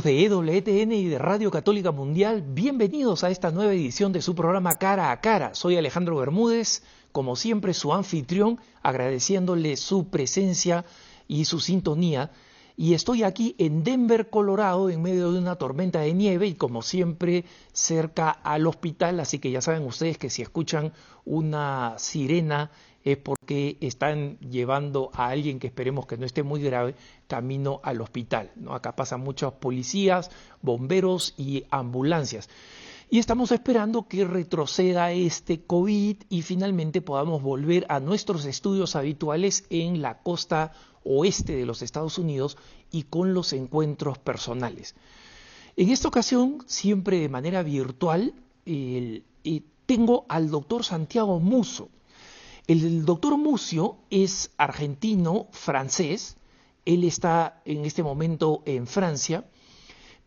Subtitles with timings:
[0.00, 4.76] De EWTN y de Radio Católica Mundial, bienvenidos a esta nueva edición de su programa
[4.76, 5.54] Cara a Cara.
[5.54, 10.86] Soy Alejandro Bermúdez, como siempre su anfitrión, agradeciéndole su presencia
[11.28, 12.30] y su sintonía.
[12.74, 16.80] Y estoy aquí en Denver, Colorado, en medio de una tormenta de nieve y como
[16.80, 20.94] siempre cerca al hospital, así que ya saben ustedes que si escuchan
[21.26, 22.70] una sirena
[23.04, 26.94] es porque están llevando a alguien que esperemos que no esté muy grave
[27.26, 28.50] camino al hospital.
[28.56, 28.74] ¿no?
[28.74, 32.48] Acá pasan muchos policías, bomberos y ambulancias.
[33.10, 39.66] Y estamos esperando que retroceda este COVID y finalmente podamos volver a nuestros estudios habituales
[39.68, 40.72] en la costa
[41.04, 42.56] oeste de los Estados Unidos
[42.90, 44.94] y con los encuentros personales.
[45.76, 48.34] En esta ocasión, siempre de manera virtual,
[48.64, 49.22] eh,
[49.86, 51.90] tengo al doctor Santiago Muso.
[52.66, 56.36] El doctor Mucio es argentino, francés,
[56.84, 59.44] él está en este momento en Francia,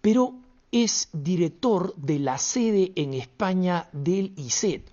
[0.02, 0.36] pero
[0.72, 4.91] es director de la sede en España del ICET,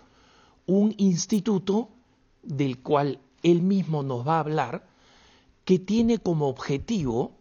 [0.66, 1.88] un instituto
[2.42, 4.86] del cual él mismo nos va a hablar,
[5.64, 7.32] que tiene como objetivo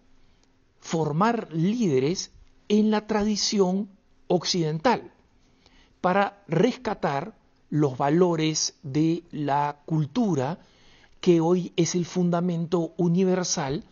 [0.80, 2.32] formar líderes
[2.70, 3.90] en la tradición
[4.28, 5.14] occidental
[6.02, 7.36] para rescatar
[7.72, 10.60] los valores de la cultura
[11.22, 13.84] que hoy es el fundamento universal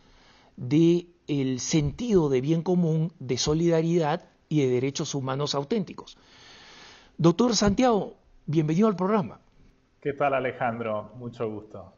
[0.57, 6.17] del el sentido de bien común, de solidaridad y de derechos humanos auténticos.
[7.17, 8.15] Doctor Santiago,
[8.47, 9.39] bienvenido al programa.
[10.01, 11.11] ¿Qué tal Alejandro?
[11.15, 11.93] Mucho gusto.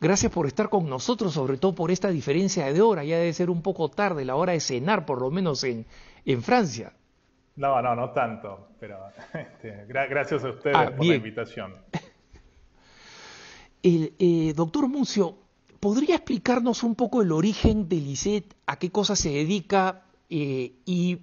[0.00, 3.04] Gracias por estar con nosotros, sobre todo por esta diferencia de hora.
[3.04, 5.86] Ya debe ser un poco tarde la hora de cenar, por lo menos en,
[6.26, 6.92] en Francia.
[7.56, 8.98] No, no, no tanto, pero
[9.34, 11.74] este, gracias a ustedes ah, por la invitación.
[13.82, 15.36] El, eh, doctor Mucio,
[15.78, 21.18] ¿podría explicarnos un poco el origen del ICET, a qué cosa se dedica eh, y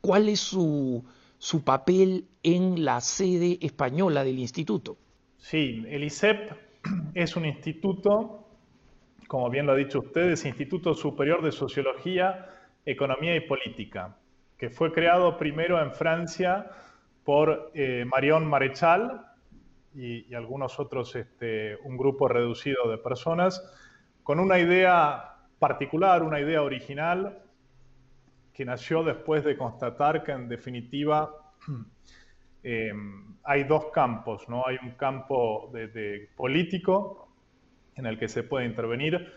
[0.00, 1.04] cuál es su,
[1.36, 4.96] su papel en la sede española del instituto?
[5.36, 6.52] Sí, el ICEP
[7.14, 8.46] es un instituto,
[9.28, 12.48] como bien lo ha dicho usted, es Instituto Superior de Sociología,
[12.86, 14.16] Economía y Política
[14.56, 16.70] que fue creado primero en Francia
[17.24, 19.26] por eh, Marion Marechal
[19.94, 23.62] y, algunos otros, este, un grupo reducido de personas,
[24.22, 27.42] con una idea particular, una idea original,
[28.52, 31.30] que nació después de constatar que en definitiva
[32.62, 34.66] em, hay dos campos, ¿no?
[34.66, 37.28] Hay un campo de político
[37.96, 39.32] en el que se puede intervenir,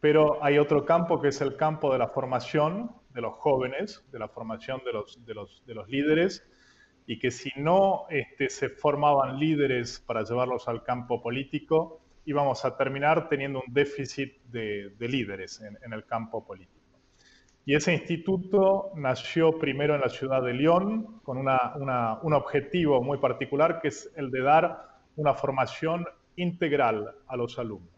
[0.00, 4.18] pero hay otro campo que es el campo de la formación, de los jóvenes, de
[4.20, 6.46] la formación de los, de los, de los líderes,
[7.04, 12.76] y que si no este, se formaban líderes para llevarlos al campo político, íbamos a
[12.76, 16.78] terminar teniendo un déficit de, de líderes en, en, el campo político.
[17.64, 23.02] Y ese instituto nació primero en la ciudad de Lyon con una, una, un objetivo
[23.02, 26.06] muy particular, que es el de dar una formación
[26.36, 27.90] integral a los alumnos.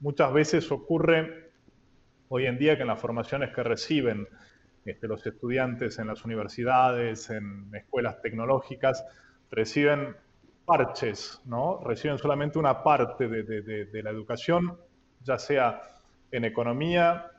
[0.00, 1.52] Muchas veces ocurre
[2.28, 4.28] hoy en día que en las formaciones que reciben
[4.88, 9.04] este, los estudiantes en las universidades, en escuelas tecnológicas,
[9.50, 10.16] reciben
[10.64, 11.80] parches, ¿no?
[11.82, 14.78] Reciben solamente una parte de, la educación,
[15.22, 15.80] ya sea
[16.30, 17.30] en economía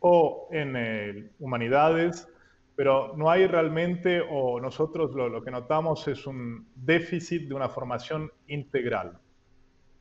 [0.00, 2.28] o en eh, humanidades,
[2.74, 7.68] pero no hay realmente, o nosotros lo, lo, que notamos es un déficit de una
[7.68, 9.18] formación integral.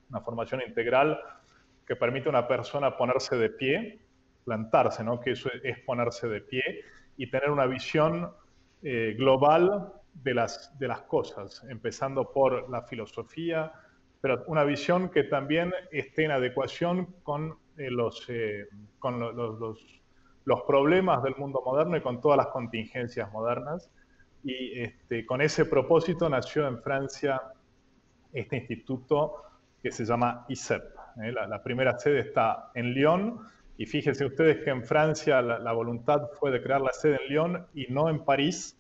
[0.10, 1.20] Una formación integral
[1.86, 4.05] que permite a una persona ponerse de pie,
[4.46, 5.20] plantarse, ¿no?
[5.20, 6.64] que eso es ponerse de pie
[7.18, 8.32] y tener una visión
[8.82, 13.74] eh, global de las, de las cosas, empezando por la filosofía,
[14.22, 18.68] pero una visión que también esté en adecuación con, eh, los, eh,
[19.00, 19.60] con los,
[20.46, 23.90] los, problemas del mundo moderno y con todas las contingencias modernas.
[24.44, 27.42] Y este, con ese propósito nació en Francia
[28.32, 29.44] este instituto
[29.82, 30.84] que se llama ISEP.
[31.16, 33.40] La primera sede está en Lyon,
[33.78, 37.68] y fíjense ustedes que en Francia la, voluntad fue de crear la sede en Lyon
[37.74, 38.80] y no en París,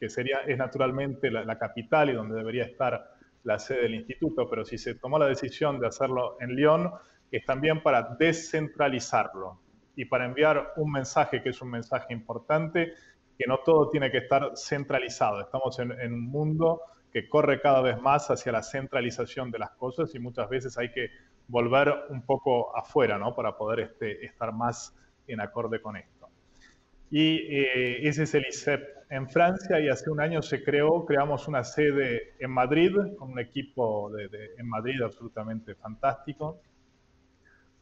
[0.00, 4.64] que sería, es naturalmente la, capital y donde debería estar la sede del instituto, pero
[4.64, 6.90] si se tomó la decisión de hacerlo en Lyon,
[7.30, 9.60] es también para descentralizarlo
[9.94, 12.94] y para enviar un mensaje que es un mensaje importante,
[13.38, 15.40] que no todo tiene que estar centralizado.
[15.40, 16.80] Estamos en, en un mundo
[17.12, 20.90] que corre cada vez más hacia la centralización de las cosas y muchas veces hay
[20.90, 21.10] que
[21.48, 23.34] volver un poco afuera, ¿no?
[23.34, 24.94] Para poder este, estar más
[25.26, 26.28] en acorde con esto.
[27.10, 31.46] Y eh, ese es el ICEP en Francia y hace un año se creó, creamos
[31.46, 36.62] una sede en Madrid con un equipo de, en Madrid absolutamente fantástico,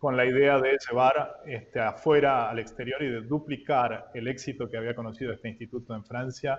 [0.00, 4.76] con la idea de llevar este, afuera al exterior y de duplicar el éxito que
[4.76, 6.58] había conocido este instituto en Francia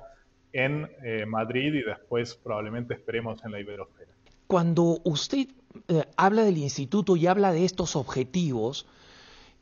[0.53, 4.12] en eh, Madrid y después probablemente esperemos en la Iberosfera.
[4.48, 5.48] Cuando usted
[5.88, 8.85] eh, habla del instituto y habla de estos objetivos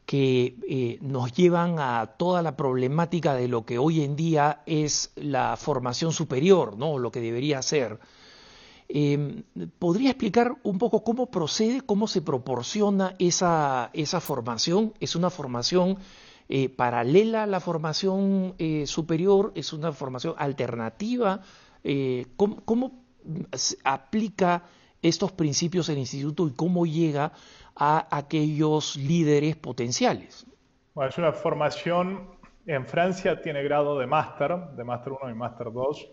[0.05, 5.11] que eh, nos llevan a toda la problemática de lo que hoy en día es
[5.15, 6.97] la formación superior, ¿no?
[6.97, 7.99] lo que debería ser,
[8.91, 9.43] Em,
[9.77, 14.93] ¿Podría explicar un poco cómo procede, cómo se proporciona esa, esa formación?
[14.99, 15.99] ¿Es una formación
[16.49, 18.55] eh, paralela a la formación
[18.85, 19.51] superior?
[19.53, 21.41] ¿Es una formación alternativa?
[21.83, 23.03] Eh, ¿cómo,
[23.83, 24.63] aplica
[25.01, 27.31] estos principios el instituto y cómo llega
[27.75, 30.45] a aquellos líderes potenciales?
[30.93, 32.29] Bueno, es una formación,
[32.65, 36.09] en Francia tiene grado de máster, de máster 1 y máster 2.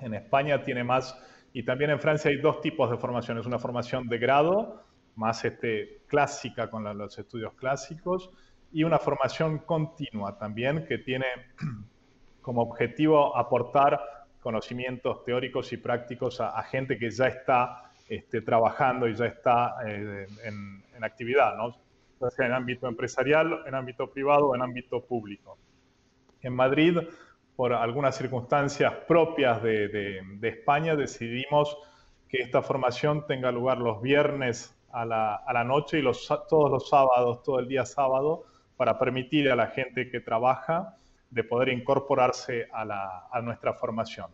[0.00, 1.16] En España tiene más
[1.52, 4.84] y también en Francia hay dos tipos de formaciones, una formación de grado,
[5.16, 8.30] más este, clásica con los estudios clásicos,
[8.70, 11.26] y una formación continua también que tiene
[12.42, 14.00] como objetivo aportar
[14.40, 20.26] conocimientos teóricos y prácticos a, gente que ya está este, trabajando y ya está eh,
[20.44, 21.76] en, en, actividad, ¿no?
[22.30, 25.58] sea en ámbito empresarial, en ámbito privado en ámbito público.
[26.42, 26.98] En Madrid
[27.58, 31.76] por algunas circunstancias propias de, España, decidimos
[32.28, 37.42] que esta formación tenga lugar los viernes a la, noche y los, todos los sábados,
[37.42, 38.44] todo el día sábado,
[38.76, 40.98] para permitir a la gente que trabaja
[41.30, 44.30] de poder incorporarse a, nuestra formación.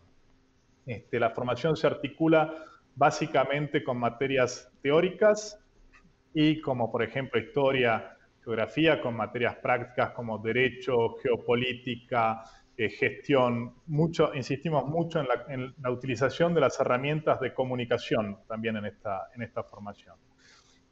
[0.85, 2.53] Este, la formación se articula
[2.95, 5.59] básicamente con materias teóricas
[6.33, 12.43] y como por ejemplo historia, geografía, con materias prácticas como derecho, geopolítica,
[12.77, 18.85] eh, gestión, mucho, insistimos mucho en la, utilización de las herramientas de comunicación también en
[18.85, 20.15] esta, en esta formación.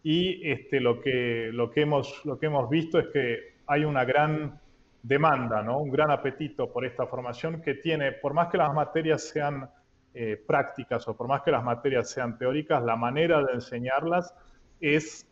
[0.02, 4.06] Y este, lo, que, lo, que hemos, lo que hemos visto es que hay una
[4.06, 4.62] gran
[5.02, 5.80] demanda, ¿no?
[5.80, 9.70] un gran apetito por esta formación que tiene, por más que las materias sean
[10.14, 14.34] eh, prácticas o por más que las materias sean teóricas, la manera de enseñarlas
[14.80, 15.28] es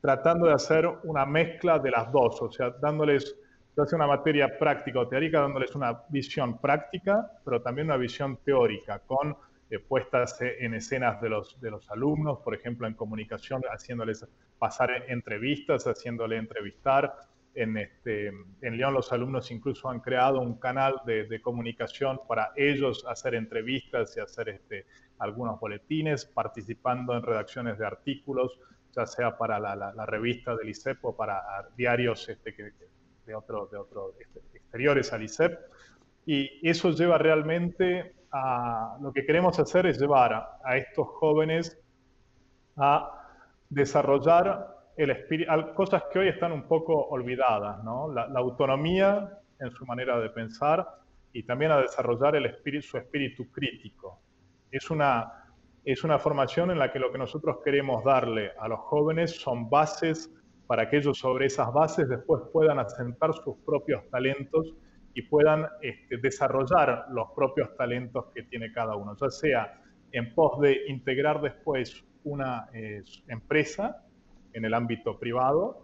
[0.00, 3.36] tratando de hacer una mezcla de las dos, o sea, dándoles
[3.76, 9.00] hace una materia práctica o teórica dándoles una visión práctica, pero también una visión teórica,
[9.00, 9.36] con
[9.70, 14.26] eh, puestas en escenas de los, de los alumnos, por ejemplo, en comunicación, haciéndoles
[14.58, 17.14] pasar entrevistas, haciéndole entrevistar.
[17.54, 23.04] En, este, en León los alumnos incluso han creado un canal de, comunicación para ellos
[23.08, 24.86] hacer entrevistas y hacer este,
[25.18, 28.58] algunos boletines, participando en redacciones de artículos,
[28.94, 31.42] ya sea para la, la, revista del ICEP o para
[31.76, 32.72] diarios este, que,
[33.26, 34.14] de otros de otro
[34.52, 35.58] exteriores al ICEP.
[36.26, 41.78] Y eso lleva realmente a, lo que queremos hacer es llevar a, estos jóvenes
[42.76, 43.28] a
[43.68, 48.12] desarrollar el cosas que hoy están un poco olvidadas, ¿no?
[48.12, 50.86] la, autonomía en su manera de pensar
[51.32, 54.20] y también a desarrollar el espíritu, su espíritu crítico.
[54.70, 55.32] Es una,
[55.84, 59.68] es una formación en la que lo que nosotros queremos darle a los jóvenes son
[59.68, 60.30] bases
[60.66, 64.74] para que ellos sobre esas bases después puedan asentar sus propios talentos
[65.14, 69.80] y puedan este, desarrollar los propios talentos que tiene cada uno, ya sea
[70.12, 74.03] en pos de integrar después una eh, empresa
[74.54, 75.82] en el ámbito privado,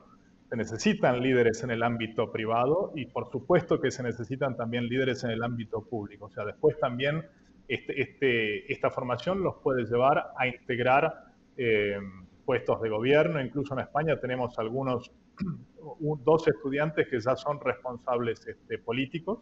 [0.49, 5.23] se necesitan líderes en el ámbito privado y por supuesto que se necesitan también líderes
[5.23, 6.27] en el ámbito público.
[6.27, 7.25] O sea, después también
[7.69, 11.99] este, este, esta formación los puede llevar a integrar eh,
[12.45, 15.13] puestos de gobierno, incluso en España tenemos algunos,
[16.25, 19.39] dos estudiantes que ya son responsables este, políticos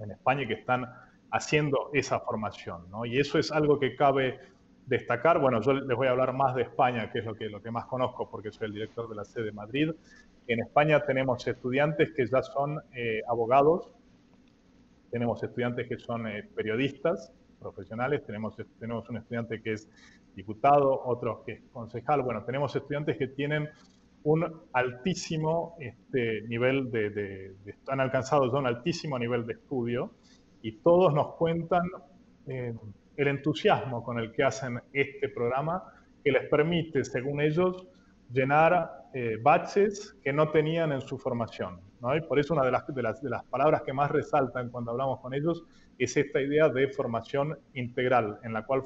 [0.00, 0.86] en España que están
[1.30, 3.06] haciendo esa formación, ¿no?
[3.06, 4.38] Y eso es algo que cabe
[4.90, 5.40] destacar.
[5.40, 7.70] Bueno, yo les voy a hablar más de España, que es lo que, lo que
[7.70, 9.90] más conozco porque soy el director de la sede de Madrid.
[10.48, 13.88] En España tenemos estudiantes que ya son eh, abogados,
[15.12, 19.88] tenemos estudiantes que son eh, periodistas profesionales, tenemos, tenemos un estudiante que es
[20.34, 22.22] diputado, otros que es concejal.
[22.22, 23.68] Bueno, tenemos estudiantes que tienen
[24.24, 27.54] un altísimo este, nivel de,
[27.86, 30.10] han alcanzado ya un altísimo nivel de estudio
[30.62, 31.82] y todos nos cuentan
[32.48, 32.74] eh,
[33.16, 35.82] el entusiasmo con el que hacen este programa
[36.22, 37.86] que les permite, según ellos,
[38.32, 41.80] llenar eh, baches que no tenían en su formación.
[42.16, 44.92] Y por eso una de las, de, las, de las palabras que más resaltan cuando
[44.92, 45.64] hablamos con ellos
[45.98, 48.84] es esta idea de formación integral, en la cual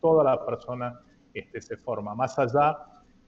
[0.00, 0.98] toda la persona
[1.32, 2.76] este, se forma, más allá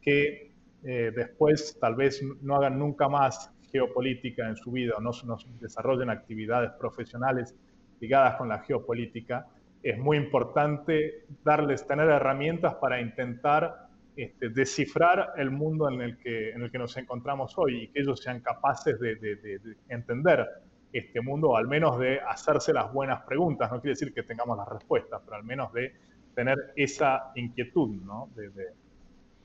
[0.01, 0.51] que
[0.83, 5.13] eh, después tal vez no hagan nunca más geopolítica en su vida o no,
[5.61, 7.55] desarrollen actividades profesionales
[8.01, 9.47] ligadas con la geopolítica,
[9.83, 16.51] es muy importante darles, tener herramientas para intentar este, descifrar el mundo en el, que,
[16.51, 20.47] en el que nos encontramos hoy y que ellos sean capaces de, entender
[20.93, 23.71] este mundo, o al menos de hacerse las buenas preguntas.
[23.71, 25.93] No quiere decir que tengamos las respuestas, pero al menos de
[26.35, 28.29] tener esa inquietud ¿no?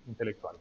[0.08, 0.56] intelectual.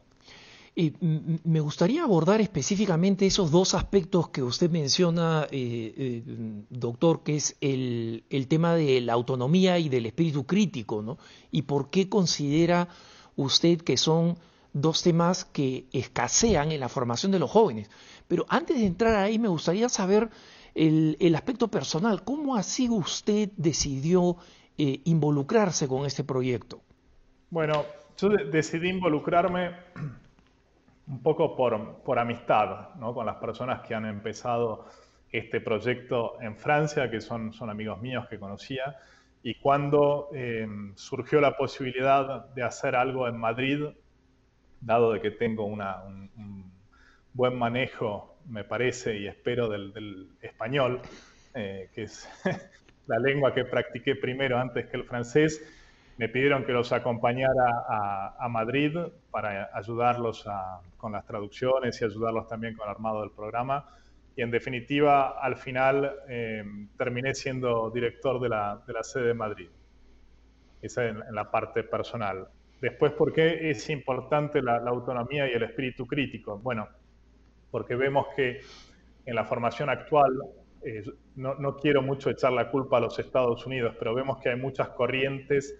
[0.75, 6.23] Me gustaría abordar específicamente esos dos aspectos que usted menciona, eh, eh,
[6.69, 11.19] doctor, que es el, tema de la autonomía y del espíritu crítico, ¿no?
[11.51, 12.87] Y por qué considera
[13.35, 14.39] usted que son
[14.73, 17.91] dos temas que escasean en la formación de los jóvenes.
[18.27, 20.31] Pero antes de entrar ahí, me gustaría saber
[20.73, 22.23] el, el aspecto personal.
[22.23, 24.37] ¿Cómo así usted decidió
[24.75, 26.81] eh, involucrarse con este proyecto?
[27.51, 27.85] Bueno,
[28.17, 29.69] yo decidí involucrarme
[31.07, 33.13] un poco por, amistad, ¿no?
[33.13, 34.85] con las personas que han empezado
[35.31, 38.97] este proyecto en Francia, que son, amigos míos que conocía,
[39.41, 43.83] y cuando eh, surgió la posibilidad de hacer algo en Madrid,
[44.79, 46.71] dado de que tengo un,
[47.33, 51.01] buen manejo, me parece, y espero, del, español,
[51.55, 52.29] eh, que es
[53.07, 55.61] la lengua que practiqué primero antes que el francés,
[56.17, 57.85] me pidieron que los acompañara
[58.39, 58.97] a, Madrid
[59.31, 60.45] para ayudarlos
[60.97, 63.85] con las traducciones y ayudarlos también con el armado del programa.
[64.35, 66.63] Y en definitiva, al final eh,
[66.97, 69.69] terminé siendo director de la, de la, sede de Madrid.
[70.81, 72.47] Esa en, en, la parte personal.
[72.81, 76.59] Después, ¿por qué es importante la, la autonomía y el espíritu crítico?
[76.59, 76.87] Bueno,
[77.71, 78.61] porque vemos que
[79.25, 80.31] en la formación actual
[80.83, 81.03] eh,
[81.35, 84.57] no, no, quiero mucho echar la culpa a los Estados Unidos, pero vemos que hay
[84.57, 85.75] muchas corrientes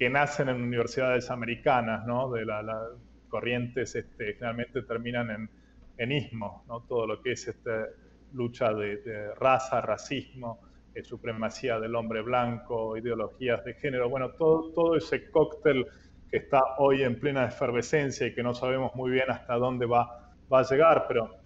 [0.00, 2.30] que nacen en universidades americanas, ¿no?
[2.30, 2.88] De las la
[3.28, 5.50] corrientes este, generalmente terminan en,
[5.98, 6.80] en ismo, ¿no?
[6.88, 7.86] Todo lo que es esta
[8.32, 10.62] lucha de, raza, racismo,
[10.94, 15.86] eh, supremacía del hombre blanco, ideologías de género, bueno, todo, ese cóctel
[16.30, 20.32] que está hoy en plena efervescencia y que no sabemos muy bien hasta dónde va,
[20.50, 21.36] a llegar, pero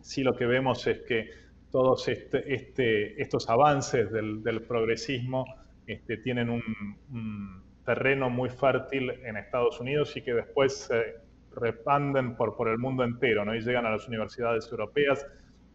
[0.00, 1.30] sí lo que vemos es que
[1.72, 5.44] todos este, este, estos avances del, del progresismo
[5.84, 11.16] este, tienen un terreno muy fértil en Estados Unidos y que después se
[11.54, 13.54] repanden por, por el mundo entero, ¿no?
[13.54, 15.26] Y llegan a las universidades europeas,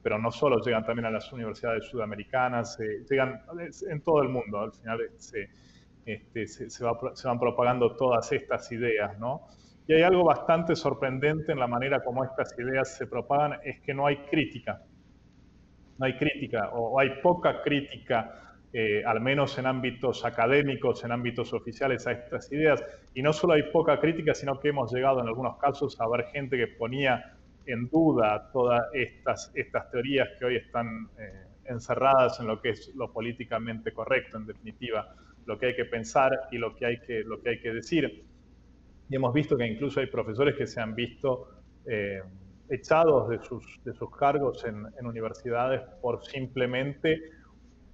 [0.02, 3.42] pero no solo llegan también a las universidades sudamericanas, eh, llegan
[3.90, 5.50] en todo el mundo, al final se,
[6.06, 9.48] este, se, se, van propagando todas estas ideas, ¿no?
[9.88, 13.94] Y hay algo bastante sorprendente en la manera como estas ideas se propagan, es que
[13.94, 14.82] no hay crítica.
[15.98, 18.47] No hay crítica, o hay poca crítica
[18.80, 22.84] eh, al menos en ámbitos académicos, en ámbitos oficiales, a estas ideas.
[23.16, 26.28] Y no solo hay poca crítica, sino que hemos llegado en algunos casos a ver
[26.28, 32.46] gente que ponía en duda todas estas, estas teorías que hoy están eh, encerradas en
[32.46, 35.12] lo que es lo políticamente correcto, en definitiva,
[35.48, 38.26] lo que hay que pensar y lo que hay que, lo que, hay que decir.
[39.10, 41.50] Y hemos visto que incluso hay profesores que se han visto
[41.88, 42.22] eh,
[42.70, 47.37] echados de sus, de sus cargos en, en universidades por simplemente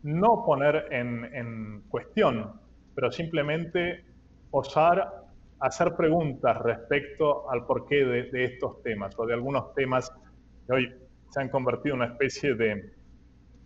[0.03, 2.51] no poner en, cuestión,
[2.93, 4.05] pero simplemente
[4.51, 5.23] osar
[5.59, 10.11] hacer preguntas respecto al porqué de, estos temas o de algunos temas
[10.67, 10.93] que hoy
[11.29, 12.93] se han convertido en una especie de,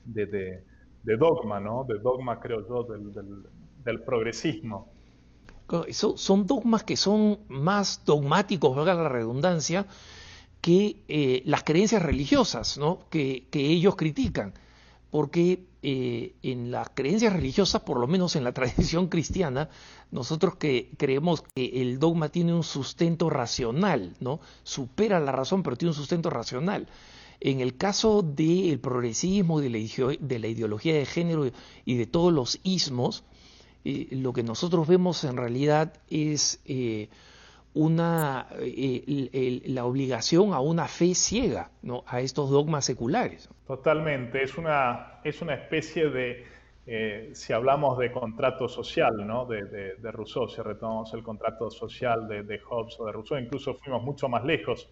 [0.06, 1.84] de, dogma, ¿no?
[1.86, 2.84] De dogma, creo yo,
[3.84, 4.92] del, progresismo.
[5.90, 9.86] Son, dogmas que son más dogmáticos, valga la redundancia,
[10.62, 13.00] que eh, las creencias religiosas, ¿no?
[13.10, 14.54] que ellos critican
[15.12, 19.70] porque eh, en las creencias religiosas, por lo menos en la tradición cristiana,
[20.12, 24.40] nosotros que creemos que el dogma tiene un sustento racional, ¿no?
[24.64, 26.88] Supera la razón, pero tiene un sustento racional.
[27.40, 29.78] En el caso del progresismo, de la,
[30.20, 31.52] de la, ideología de género
[31.86, 33.24] y de todos los ismos,
[33.86, 37.10] eh, lo que nosotros vemos en realidad es eh,
[37.78, 42.04] una, eh, la obligación a una fe ciega, ¿no?
[42.08, 43.50] a estos dogmas seculares.
[43.66, 46.46] Totalmente, es una, es una especie de,
[46.88, 49.46] eh, si hablamos de contrato social, ¿no?
[49.46, 49.64] de,
[49.98, 54.02] de, Rousseau, si retomamos el contrato social de, de, Hobbes o de Rousseau, incluso fuimos
[54.04, 54.90] mucho más lejos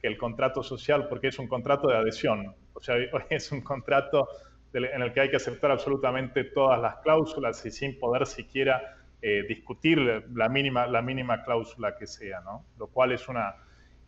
[0.00, 2.94] que el contrato social porque es un contrato de adhesión, o sea,
[3.30, 4.28] es un contrato
[4.72, 9.44] en el que hay que aceptar absolutamente todas las cláusulas y sin poder siquiera eh,
[9.48, 9.98] discutir
[10.32, 12.64] la mínima, la mínima cláusula que sea, ¿no?
[12.78, 13.56] Lo cual es una,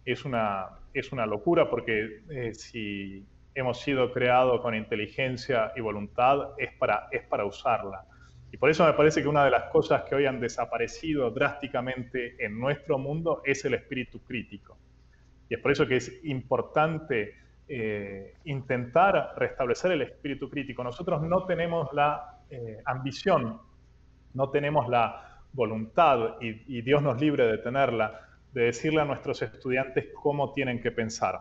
[0.04, 3.26] es una, es una locura porque eh, si
[3.56, 8.04] hemos sido creados con inteligencia y voluntad es para, es para usarla.
[8.52, 12.36] Y por eso me parece que una de las cosas que hoy han desaparecido drásticamente
[12.38, 14.78] en nuestro mundo es el espíritu crítico.
[15.48, 17.34] Y es por eso que es importante
[17.66, 20.84] eh, intentar restablecer el espíritu crítico.
[20.84, 22.36] Nosotros no tenemos la
[22.84, 23.60] ambición
[24.34, 30.08] no tenemos la voluntad, y, Dios nos libre de tenerla, de decirle a nuestros estudiantes
[30.14, 31.40] cómo tienen que pensar.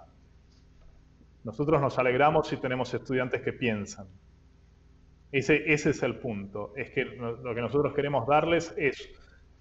[1.44, 4.08] Nosotros nos alegramos si tenemos estudiantes que piensan.
[5.32, 6.74] Ese, ese es el punto.
[6.76, 9.10] Es que lo que nosotros queremos darles es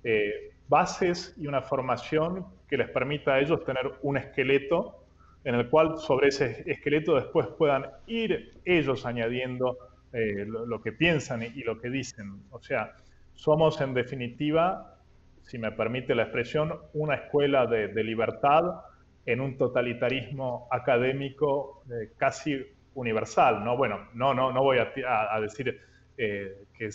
[0.03, 5.05] eh, bases y una formación que les permita a ellos tener un esqueleto
[5.45, 9.79] en el cual sobre ese esqueleto después puedan ir ellos añadiendo
[10.13, 12.43] eh, lo, que piensan y, lo que dicen.
[12.51, 12.95] O sea,
[13.39, 14.99] somos en definitiva,
[15.43, 18.65] si me permite la expresión, una escuela de, libertad
[19.25, 22.61] en un totalitarismo académico eh, casi
[22.95, 23.65] universal.
[23.65, 25.81] No, bueno, no, no, no voy a, decir
[26.17, 26.91] eh, que,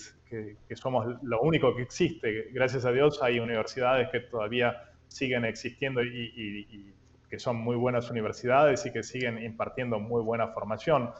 [0.75, 2.49] somos lo único que existe.
[2.51, 4.75] Gracias a Dios hay universidades que todavía
[5.07, 6.93] siguen existiendo y
[7.29, 11.11] que son muy buenas universidades y que siguen impartiendo muy buena formación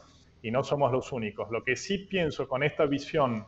[0.42, 1.50] y no somos los únicos.
[1.50, 3.46] Lo que sí pienso con esta visión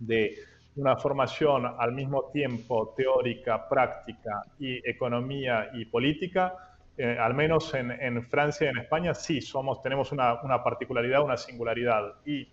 [0.00, 0.34] de
[0.76, 6.54] una formación al mismo tiempo teórica, práctica y economía y política,
[6.98, 12.14] eh, al menos en, Francia y en España sí somos, tenemos una, particularidad, una singularidad.
[12.24, 12.48] Y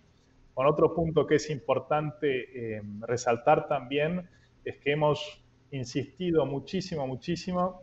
[0.53, 4.27] con otro punto que es importante eh, resaltar también
[4.63, 7.82] es que hemos insistido muchísimo, muchísimo,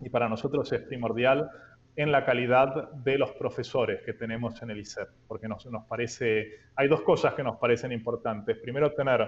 [0.00, 1.50] y para nosotros es primordial,
[1.96, 6.50] en la calidad de los profesores que tenemos en el ISEP, porque nos, nos parece,
[6.76, 8.58] hay dos cosas que nos parecen importantes.
[8.58, 9.26] Primero, tener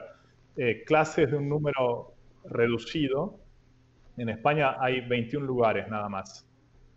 [0.56, 2.14] eh, clases de un número
[2.44, 3.38] reducido.
[4.16, 6.46] En España hay 21 lugares nada más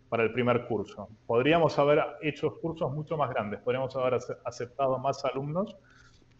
[0.09, 1.09] para el primer curso.
[1.25, 5.75] Podríamos haber hecho cursos mucho más grandes, podríamos haber aceptado más alumnos.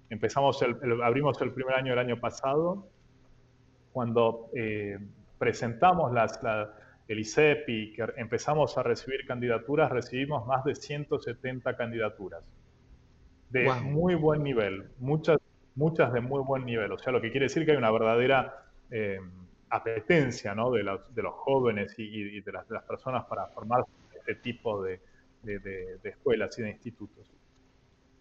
[0.09, 2.87] Empezamos el, abrimos el primer año el año pasado,
[3.93, 4.99] cuando eh,
[5.37, 6.69] presentamos las, las
[7.07, 12.43] el ICEP y que empezamos a recibir candidaturas, recibimos más de 170 candidaturas
[13.51, 15.37] de muy buen nivel, muchas,
[15.75, 16.91] muchas de muy buen nivel.
[16.91, 19.19] O sea, lo que quiere decir que hay una verdadera eh,
[19.69, 20.71] apetencia ¿no?
[20.71, 24.83] de, los, de, los, jóvenes y, de, las, de, las, personas para formar este tipo
[24.83, 24.99] de,
[25.43, 27.31] de, escuelas y de institutos.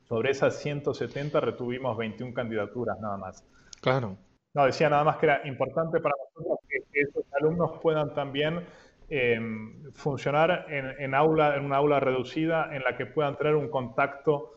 [0.05, 3.45] Sobre esas 170 retuvimos 21 candidaturas nada más.
[3.81, 4.17] Claro.
[4.55, 8.65] No, decía nada más que era importante para nosotros que, esos alumnos puedan también
[9.09, 14.53] em, funcionar en, aula, en una aula reducida en la que puedan tener un contacto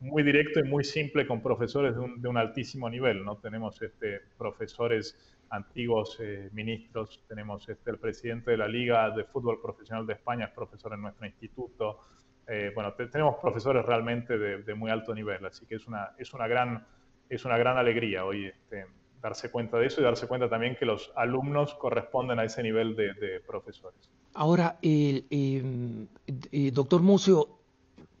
[0.00, 3.24] muy directo y muy simple con profesores de un, altísimo nivel.
[3.24, 3.36] ¿no?
[3.36, 5.16] Tenemos este, profesores
[5.50, 10.46] antiguos eh, ministros, tenemos este, el presidente de la Liga de Fútbol Profesional de España,
[10.46, 12.00] es profesor en nuestro instituto.
[12.46, 16.32] Eh, bueno, tenemos profesores realmente de, de, muy alto nivel, así que es una, es
[16.32, 16.86] una, gran,
[17.28, 18.86] es una gran alegría hoy este,
[19.20, 22.94] darse cuenta de eso y darse cuenta también que los alumnos corresponden a ese nivel
[22.96, 24.10] de, profesores.
[24.34, 26.06] Ahora, el, em,
[26.52, 27.57] eh, doctor Mucio,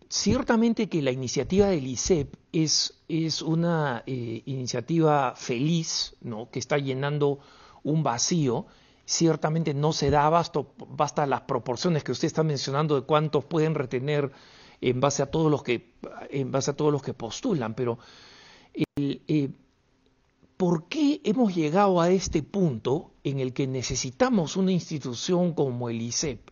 [0.08, 6.50] ciertamente que la iniciativa del ICEP es, es una eh, iniciativa feliz, ¿no?
[6.50, 7.40] que está llenando
[7.82, 8.66] un vacío.
[9.04, 13.74] Ciertamente no se da abasto, basta las proporciones que usted está mencionando de cuántos pueden
[13.74, 14.30] retener
[14.80, 15.94] en base a todos los que,
[16.30, 17.98] en base a todos los que postulan, pero
[18.96, 19.50] el, eh,
[20.56, 26.00] ¿por qué hemos llegado a este punto en el que necesitamos una institución como el
[26.00, 26.50] ISEP,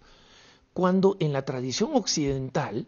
[0.72, 2.86] cuando en la tradición occidental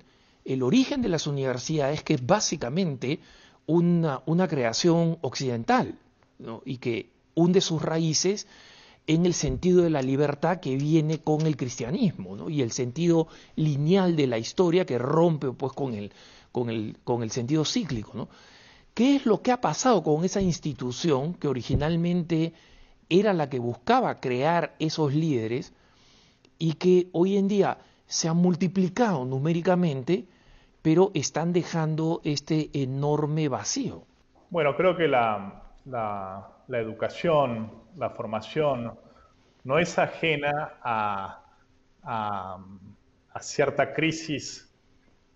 [0.49, 3.21] el origen de las universidades que es básicamente
[3.67, 5.99] una, una creación occidental
[6.65, 8.47] y que hunde sus raíces
[9.07, 14.17] en el sentido de la libertad que viene con el cristianismo y el sentido lineal
[14.17, 16.13] de la historia que rompe pues con el,
[16.51, 18.29] con el, con el sentido cíclico.
[18.95, 22.55] ¿Qué es lo que ha pasado con esa institución que originalmente
[23.11, 25.75] era la que buscaba crear esos líderes
[26.59, 30.27] y que hoy en día se han multiplicado numéricamente,
[30.89, 34.07] pero están dejando este enorme vacío?
[34.49, 35.75] Bueno, creo que la,
[36.67, 38.99] educación, la formación,
[39.65, 41.45] no es ajena a,
[43.39, 44.75] cierta crisis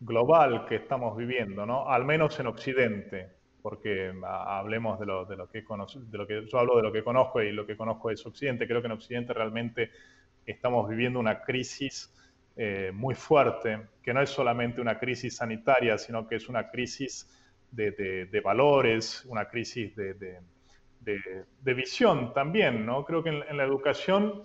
[0.01, 1.87] global que estamos viviendo, ¿no?
[1.87, 6.59] al menos en Occidente porque hablemos de lo, de lo, que de lo que yo
[6.61, 8.67] hablo de lo que conozco y lo que conozco es Occidente.
[8.67, 9.91] Creo que en Occidente realmente
[10.47, 12.11] estamos viviendo una crisis
[12.57, 17.29] eh, muy fuerte, que no es solamente una crisis sanitaria, sino que es una crisis
[17.71, 20.15] de, valores, una crisis de,
[21.01, 22.85] de, visión también.
[22.87, 23.05] ¿no?
[23.05, 24.43] Creo que en, la educación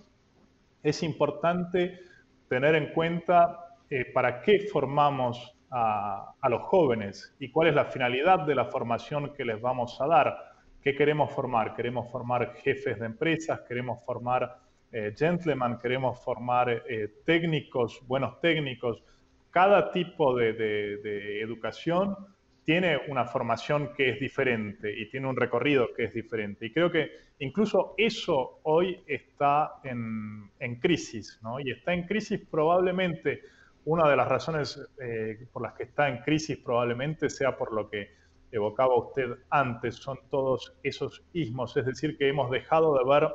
[0.84, 2.00] es importante
[2.48, 8.39] tener en cuenta eh, para qué formamos a, los jóvenes y cuál es la finalidad
[8.46, 10.38] de la formación que les vamos a dar.
[10.82, 11.76] ¿Qué queremos formar?
[11.76, 14.58] Queremos formar jefes de empresas, queremos formar
[14.91, 19.04] eh, gentlemen, queremos formar eh, técnicos, buenos técnicos.
[19.50, 22.15] Cada tipo de, educación
[22.63, 26.67] tiene una formación que es diferente y tiene un recorrido que es diferente.
[26.67, 31.60] Y creo que incluso eso hoy está en, crisis, ¿no?
[31.60, 33.41] Y está en crisis probablemente,
[33.86, 37.89] una de las razones eh, por las que está en crisis probablemente sea por lo
[37.89, 38.12] que
[38.52, 43.30] evocaba usted antes, son todos esos ismos, es decir, que hemos dejado de ver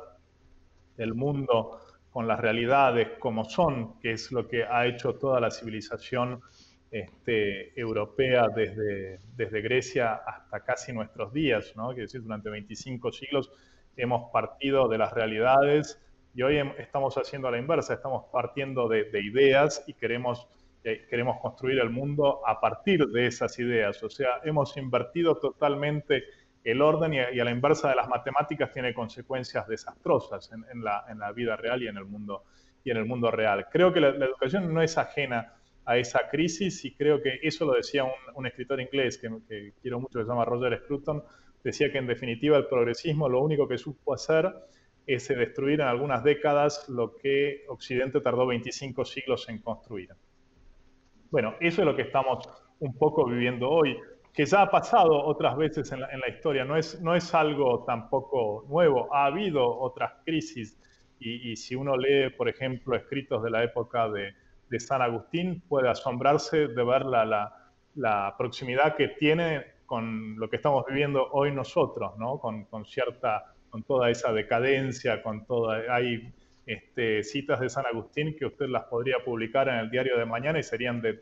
[0.97, 1.79] el mundo
[2.09, 6.41] con las realidades como son, que es lo que ha hecho toda la civilización
[6.91, 11.87] este, europea desde, desde Grecia hasta casi nuestros días, ¿no?
[11.87, 13.51] Quiere decir, durante 25 siglos
[13.97, 15.99] hemos partido de las realidades
[16.35, 20.47] y hoy estamos haciendo la inversa, estamos partiendo de, ideas y queremos,
[20.83, 24.01] eh, queremos construir el mundo a partir de esas ideas.
[24.03, 26.23] O sea, hemos invertido totalmente
[26.63, 31.55] el orden y a, la inversa de las matemáticas tiene consecuencias desastrosas en, la, vida
[31.55, 32.43] real y en el mundo,
[32.83, 33.67] y en el mundo real.
[33.71, 35.53] Creo que la, educación no es ajena
[35.85, 40.19] a esa crisis y creo que eso lo decía un, escritor inglés que, quiero mucho,
[40.19, 41.23] que se llama Roger Scruton,
[41.63, 44.53] decía que en definitiva el progresismo lo único que supo hacer
[45.05, 50.09] es destruir en algunas décadas lo que Occidente tardó 25 siglos en construir.
[51.29, 52.47] Bueno, eso es lo que estamos
[52.79, 53.97] un poco viviendo hoy,
[54.33, 58.65] que ya ha pasado otras veces en la, historia, no es, no es algo tampoco
[58.67, 60.77] nuevo, ha habido otras crisis
[61.19, 64.33] y, y si uno lee, por ejemplo, escritos de la época de,
[64.73, 67.53] de San Agustín puede asombrarse de ver la,
[67.93, 72.39] la, proximidad que tiene con lo que estamos viviendo hoy nosotros, ¿no?
[72.39, 76.33] Con, con cierta, con toda esa decadencia, con toda, hay
[76.65, 80.57] este, citas de San Agustín que usted las podría publicar en el diario de mañana
[80.57, 81.19] y serían de,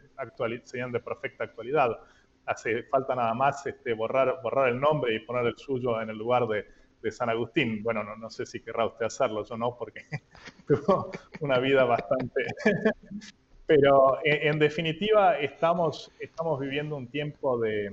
[0.64, 1.98] serían de perfecta actualidad.
[2.46, 6.18] Hace falta nada más este, borrar, borrar el nombre y poner el suyo en el
[6.18, 6.66] lugar de,
[7.02, 7.82] de San Agustín.
[7.84, 10.02] Bueno, no, no, sé si querrá usted hacerlo, yo no, porque
[10.68, 12.46] tuvo una vida bastante,
[13.66, 17.92] pero en, definitiva estamos, estamos viviendo un tiempo de,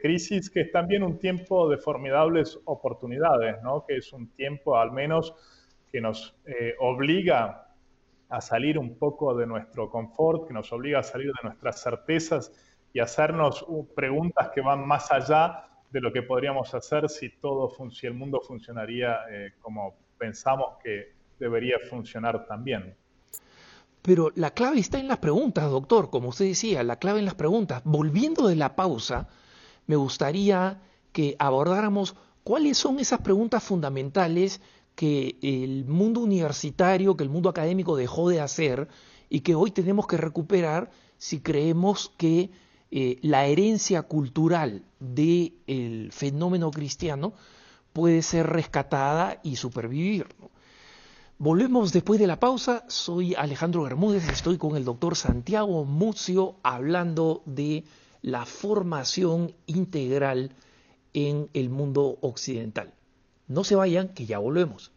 [0.00, 3.84] crisis que es también un tiempo de formidables oportunidades, ¿no?
[3.86, 5.34] que es un tiempo al menos
[5.92, 7.68] que nos eh, obliga
[8.30, 12.52] a salir un poco de nuestro confort, que nos obliga a salir de nuestras certezas
[12.96, 17.70] y hacernos uh, preguntas que van más allá de lo que podríamos hacer si todo
[17.90, 22.96] si el mundo funcionaría eh, como pensamos que debería funcionar también.
[24.00, 27.34] Pero la clave está en las preguntas, doctor, como usted decía, la clave en las
[27.34, 27.82] preguntas.
[27.84, 29.28] Volviendo de la pausa,
[29.86, 30.80] me gustaría
[31.12, 34.62] que abordáramos cuáles son esas preguntas fundamentales
[34.94, 38.88] que el mundo universitario, que el mundo académico dejó de hacer
[39.28, 42.50] y que hoy tenemos que recuperar si creemos que
[42.90, 47.34] eh, la herencia cultural del fenómeno cristiano
[47.92, 50.26] puede ser rescatada y supervivir.
[51.38, 52.84] Volvemos después de la pausa.
[52.88, 57.84] Soy Alejandro Bermúdez, estoy con el doctor Santiago Muzio hablando de
[58.22, 60.52] la formación integral
[61.12, 62.94] en el mundo occidental.
[63.48, 64.92] No se vayan, que ya volvemos.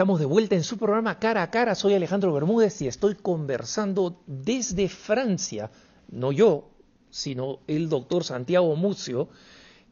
[0.00, 1.74] Estamos de vuelta en su programa Cara a Cara.
[1.74, 5.70] Soy Alejandro Bermúdez y estoy conversando desde Francia,
[6.08, 6.70] no yo,
[7.10, 9.28] sino el doctor Santiago Mucio,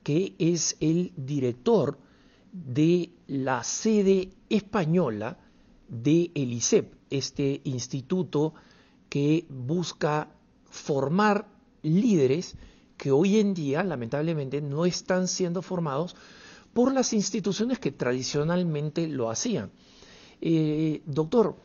[0.03, 1.99] que es el director
[2.53, 5.37] de la sede española
[5.89, 8.55] de el ICEP, este instituto
[9.11, 10.31] que busca
[10.71, 11.49] formar
[11.83, 12.57] líderes
[12.97, 16.17] que hoy en día lamentablemente no están siendo formados
[16.73, 19.71] por las instituciones que tradicionalmente lo hacían.
[20.41, 21.57] Eh, doctor,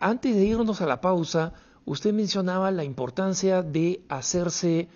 [0.00, 1.52] antes de irnos a la pausa,
[1.84, 4.88] usted mencionaba la importancia de hacerse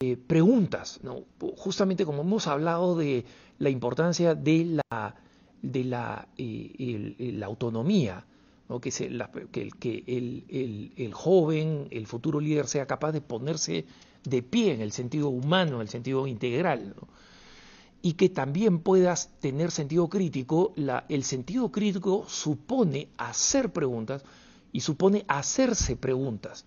[0.00, 1.24] eh, preguntas, ¿no?
[1.56, 3.24] justamente como hemos hablado de
[3.58, 5.14] la importancia de la,
[5.62, 8.26] de la, eh, la autonomía,
[8.68, 8.80] ¿no?
[8.80, 9.10] que, se,
[9.50, 13.86] que, que el, el, joven, el futuro líder sea capaz de ponerse
[14.24, 16.94] de pie en el sentido humano, en el sentido integral.
[17.00, 17.08] ¿no?
[18.02, 20.74] Y que también puedas tener sentido crítico,
[21.08, 24.24] el sentido crítico supone hacer preguntas
[24.72, 26.66] y supone hacerse preguntas.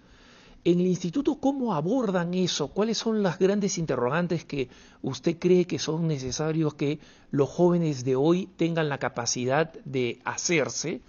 [0.66, 2.68] En el instituto, ¿cómo abordan eso?
[2.70, 4.68] ¿Cuáles son las grandes interrogantes que
[5.02, 7.00] usted cree que son necesarios que
[7.32, 11.02] los jóvenes de hoy tengan la capacidad de hacerse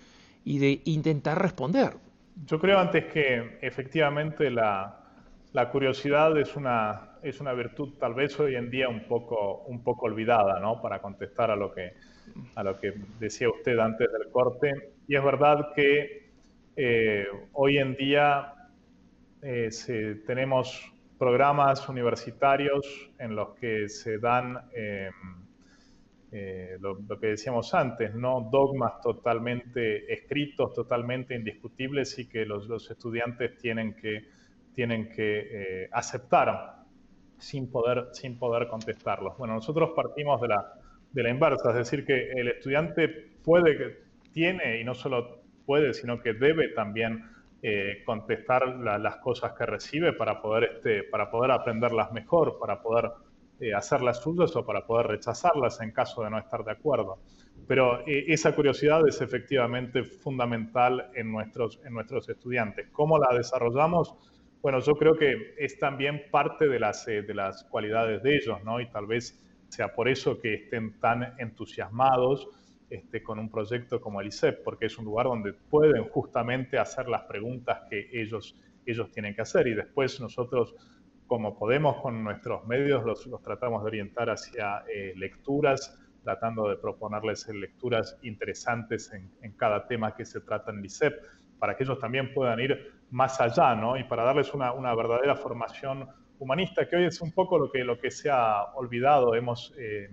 [0.44, 1.96] y de intentar responder?
[2.46, 4.96] Yo creo antes que efectivamente la,
[5.72, 10.06] curiosidad es una es una virtud tal vez hoy en día un poco, un poco
[10.06, 10.80] olvidada, ¿no?
[10.80, 11.92] Para contestar a lo, que,
[12.54, 14.92] a lo que decía usted antes del corte.
[15.06, 16.30] Y es verdad que
[16.76, 18.54] eh, hoy en día
[19.42, 19.70] eh,
[20.26, 25.10] tenemos programas universitarios en los que se dan eh,
[26.80, 28.48] lo, que decíamos antes, ¿no?
[28.50, 34.28] dogmas totalmente escritos, totalmente indiscutibles y que los, los estudiantes tienen que,
[34.74, 36.79] tienen que aceptar
[37.40, 39.36] sin poder, sin poder contestarlos.
[39.36, 40.72] Bueno, nosotros partimos de la,
[41.10, 43.08] de la inversa, es decir, que el estudiante
[43.42, 47.24] puede, tiene, y no solo puede, sino que debe también
[47.62, 53.10] eh, contestar las cosas que recibe para poder, este, para poder aprenderlas mejor, para poder
[53.60, 57.18] eh, hacerlas suyas o para poder rechazarlas en caso de no estar de acuerdo.
[57.66, 62.88] Pero eh, esa curiosidad es efectivamente fundamental en nuestros, en nuestros estudiantes.
[62.92, 64.14] ¿Cómo la desarrollamos?
[64.62, 68.62] Bueno, yo creo que es también parte de las, eh, de las cualidades de ellos,
[68.62, 68.80] ¿no?
[68.80, 72.48] Y tal vez sea por eso que estén tan entusiasmados
[72.90, 77.08] este, con un proyecto como el ISEP, porque es un lugar donde pueden justamente hacer
[77.08, 80.74] las preguntas que ellos, ellos tienen que hacer y después nosotros
[81.30, 87.46] como podemos con nuestros medios, los, tratamos de orientar hacia eh, lecturas, tratando de proponerles
[87.48, 91.22] lecturas interesantes en, cada tema que se trata en el ISEP,
[91.60, 93.96] para que ellos también puedan ir más allá, ¿no?
[93.96, 97.98] Y para darles una, verdadera formación humanista, que hoy es un poco lo que, lo
[97.98, 99.34] que se ha olvidado.
[99.34, 100.08] Hemos, eh,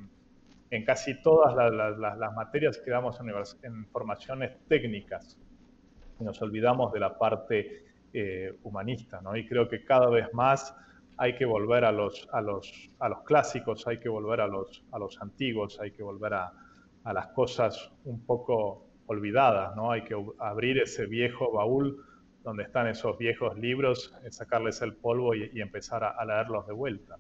[0.69, 3.31] en casi todas las, materias que damos en,
[3.63, 5.37] en, formaciones técnicas,
[6.19, 9.35] nos olvidamos de la parte eh, humanista, ¿no?
[9.35, 10.75] Y creo que cada vez más
[11.17, 14.83] hay que volver a los, a los, a los clásicos, hay que volver a los,
[14.91, 16.51] a los antiguos, hay que volver a,
[17.03, 19.91] a las cosas un poco olvidadas, ¿no?
[19.91, 22.03] Hay que abrir ese viejo baúl
[22.47, 27.17] donde están esos viejos libros, eh, sacarles el polvo y, empezar a, leerlos de vuelta.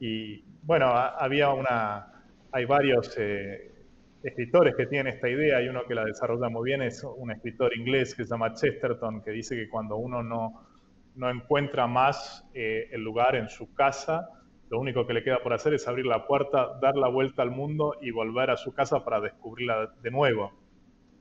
[0.00, 2.12] Y bueno, había una,
[2.52, 3.72] hay varios eh,
[4.22, 7.74] escritores que tienen esta idea, hay uno que la desarrolla muy bien, es un escritor
[7.74, 10.62] inglés que se llama Chesterton, que dice que cuando uno no,
[11.14, 14.28] no encuentra más eh, el lugar en su casa,
[14.68, 17.50] lo único que le queda por hacer es abrir la puerta, dar la vuelta al
[17.50, 20.52] mundo y volver a su casa para descubrirla de nuevo.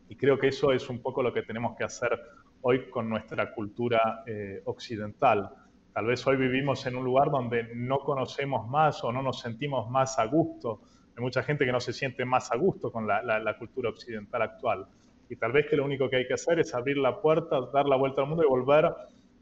[0.09, 2.19] Y creo que eso es un poco lo que tenemos que hacer
[2.61, 5.49] hoy con nuestra cultura eh, occidental.
[5.93, 9.89] Tal vez hoy vivimos en un lugar donde no conocemos más o no nos sentimos
[9.89, 10.81] más a gusto.
[11.15, 14.87] Hay mucha gente que no se siente más a gusto con la, cultura occidental actual.
[15.29, 17.87] Y tal vez que lo único que hay que hacer es abrir la puerta, dar
[17.87, 18.93] la vuelta al mundo y volver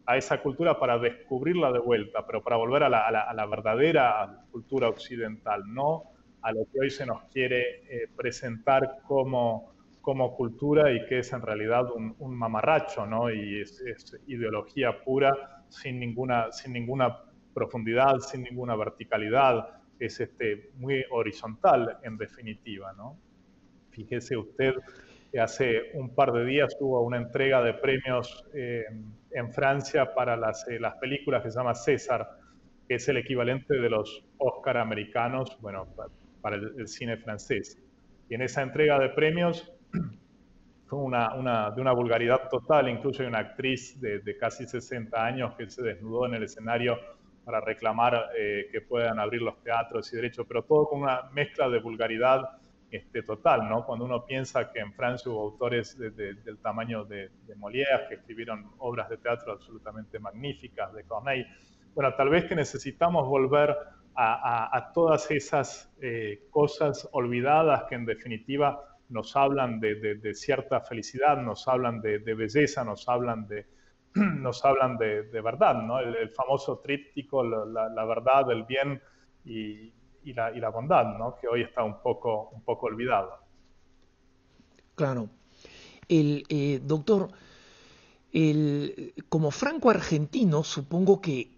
[0.05, 5.63] a esa cultura para descubrirla de vuelta, pero para volver a la, verdadera cultura occidental,
[5.67, 6.03] no
[6.41, 9.74] a lo que hoy se nos quiere eh, presentar como,
[10.05, 13.31] como cultura y que es en realidad un, mamarracho, ¿no?
[13.31, 13.83] Y es,
[14.27, 17.23] ideología pura, sin ninguna, sin ninguna
[17.55, 19.67] profundidad, sin ninguna verticalidad,
[19.99, 23.17] es este, muy horizontal en definitiva, ¿no?
[23.89, 24.75] Fíjese usted
[25.31, 28.83] que hace un par de días hubo una entrega de premios eh,
[29.31, 32.29] en Francia para las, eh, las películas que se llama César,
[32.87, 35.87] que es el equivalente de los Oscar americanos, bueno,
[36.41, 37.81] para el, cine francés.
[38.29, 39.74] Y en esa entrega de premios
[40.87, 45.25] fue una, una, de una vulgaridad total, incluso hay una actriz de, de, casi 60
[45.25, 46.97] años que se desnudó en el escenario
[47.43, 51.69] para reclamar eh, que puedan abrir los teatros y derechos, pero todo con una mezcla
[51.69, 52.57] de vulgaridad
[52.91, 53.85] este, total, ¿no?
[53.85, 58.71] Cuando uno piensa que en Francia hubo autores del tamaño de, de, Molière que escribieron
[58.77, 61.47] obras de teatro absolutamente magníficas, de Corneille.
[61.93, 63.75] Bueno, tal vez que necesitamos volver
[64.17, 71.67] a, todas esas eh, cosas olvidadas que en definitiva nos hablan de, cierta felicidad, nos
[71.67, 73.65] hablan de, belleza, nos hablan de,
[74.15, 75.99] nos hablan de, verdad, ¿no?
[75.99, 79.01] El, famoso tríptico, la, verdad, el bien
[79.43, 81.35] y, y la, bondad, ¿no?
[81.35, 83.37] que hoy está un poco, un poco olvidado.
[84.95, 85.29] Claro.
[86.07, 87.29] El, eh, doctor,
[88.31, 91.51] el, como franco argentino, supongo que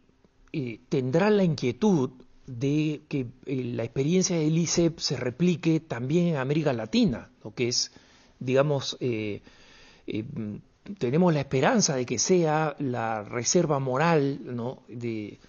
[0.51, 2.11] eh, tendrá la inquietud
[2.47, 7.67] de que eh, la experiencia del ICEP se replique también en América Latina, lo que
[7.67, 7.91] es,
[8.39, 8.97] digamos,
[10.99, 14.83] tenemos la esperanza de que sea la reserva moral ¿no?
[14.87, 15.39] de,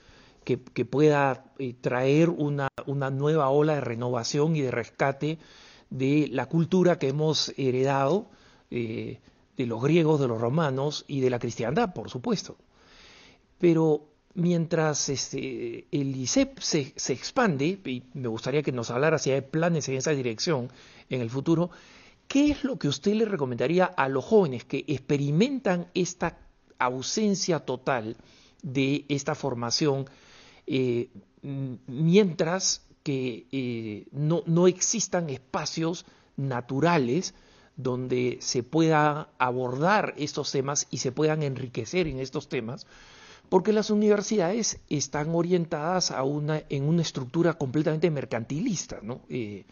[0.44, 5.38] que, pueda eh, traer una, una, nueva ola de renovación y de rescate
[5.90, 8.30] de la cultura que hemos heredado
[8.70, 9.20] eh,
[9.56, 12.56] de los griegos, de los romanos y de la cristiandad, por supuesto.
[13.58, 14.06] Pero
[14.38, 19.40] mientras este, el ICEP se, se, expande, y me gustaría que nos hablara si hay
[19.40, 20.70] planes en esa dirección
[21.10, 21.70] en el futuro,
[22.28, 26.38] ¿qué es lo que usted le recomendaría a los jóvenes que experimentan esta
[26.78, 28.16] ausencia total
[28.62, 30.06] de esta formación
[30.68, 31.08] eh,
[31.42, 37.34] mientras que eh, no, no existan espacios naturales
[37.76, 42.86] donde se pueda abordar estos temas y se puedan enriquecer en estos temas,
[43.48, 48.98] porque las universidades están orientadas a una, en una estructura completamente mercantilista.
[49.02, 49.20] ¿no?
[49.28, 49.64] Eh,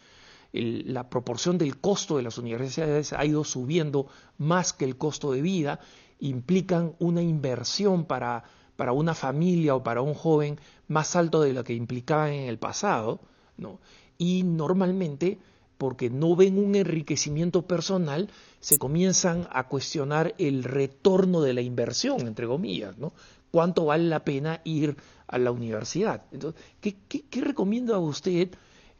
[0.52, 4.06] la proporción del costo de las universidades ha ido subiendo
[4.38, 5.80] más que el costo de vida,
[6.18, 8.44] implican una inversión para,
[8.76, 10.58] para una familia o para un joven
[10.88, 13.20] más alto de lo que implicaban en el pasado,
[13.58, 13.78] ¿no?
[14.18, 15.38] y normalmente
[15.78, 22.26] porque no ven un enriquecimiento personal, se comienzan a cuestionar el retorno de la inversión,
[22.26, 23.12] entre comillas, ¿no?
[23.56, 24.96] ¿Cuánto vale la pena ir
[25.28, 26.26] a la universidad?
[26.30, 28.50] Entonces, ¿qué, recomienda usted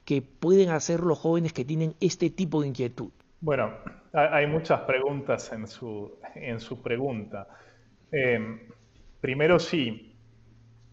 [0.03, 3.11] que pueden hacer los jóvenes que tienen este tipo de inquietud?
[3.39, 3.75] Bueno,
[4.15, 7.47] hay muchas preguntas en su, en su pregunta.
[8.11, 8.67] Eh,
[9.21, 10.17] primero sí,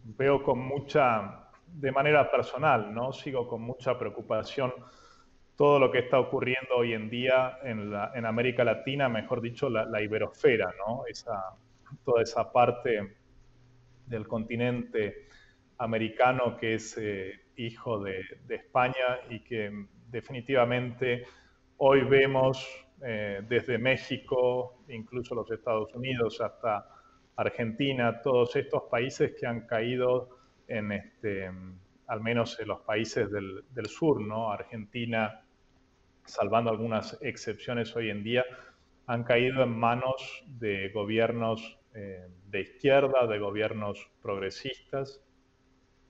[0.03, 3.13] veo con mucha, de manera personal, ¿no?
[3.13, 4.73] Sigo con mucha preocupación
[5.55, 9.69] todo lo que está ocurriendo hoy en día en, la, en América Latina, mejor dicho,
[9.69, 11.03] la, la, iberosfera, ¿no?
[11.07, 11.55] Esa,
[12.03, 13.22] toda esa parte
[14.13, 15.27] del continente
[15.79, 21.25] americano que es eh, hijo de, España y que definitivamente
[21.77, 22.65] hoy vemos
[23.03, 26.87] eh, desde México, incluso los Estados Unidos, hasta
[27.35, 30.29] Argentina, todos estos países que han caído
[30.67, 31.51] en este,
[32.07, 34.51] al menos en los países del, sur, ¿no?
[34.51, 35.41] Argentina,
[36.23, 38.45] salvando algunas excepciones hoy en día,
[39.07, 45.19] han caído en manos de gobiernos eh, de izquierda, de gobiernos progresistas,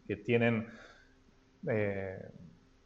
[0.06, 0.68] que tienen
[1.70, 2.20] eh,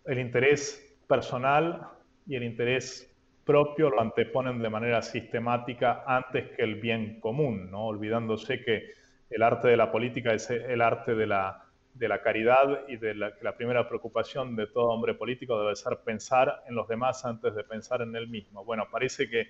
[0.05, 1.89] el interés personal
[2.27, 3.11] y el interés
[3.43, 7.87] propio lo anteponen de manera sistemática antes que el bien común, ¿no?
[7.87, 8.91] olvidándose que
[9.31, 11.65] el arte de la política es el arte de la,
[11.95, 15.97] de la caridad y de que la primera preocupación de todo hombre político debe ser
[16.05, 18.63] pensar en los demás antes de pensar en él mismo.
[18.63, 19.47] Bueno, parece que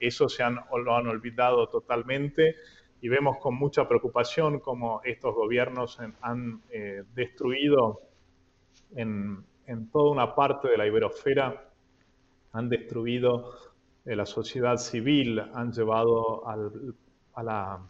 [0.00, 2.56] eso se han, lo han olvidado totalmente
[3.00, 8.00] y vemos con mucha preocupación cómo estos gobiernos han eh, destruido
[8.96, 9.44] en,
[9.92, 11.68] toda una parte de la iberosfera,
[12.52, 13.52] han destruido
[14.04, 17.80] eh, la sociedad civil, han llevado a la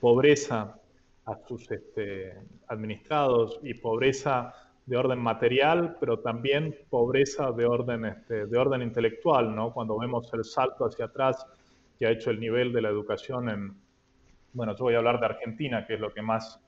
[0.00, 0.78] pobreza
[1.26, 2.34] a sus este,
[2.68, 4.52] administrados y pobreza
[4.84, 9.72] de orden material, pero también pobreza de orden, este, de orden intelectual, ¿no?
[9.72, 11.46] Cuando vemos el salto hacia atrás
[11.98, 13.74] que ha hecho el nivel de la educación en,
[14.54, 16.60] bueno, yo voy a hablar de Argentina, que es lo que más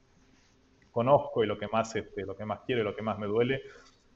[0.91, 3.27] conozco y lo que más, este, lo que más quiero y lo que más me
[3.27, 3.63] duele.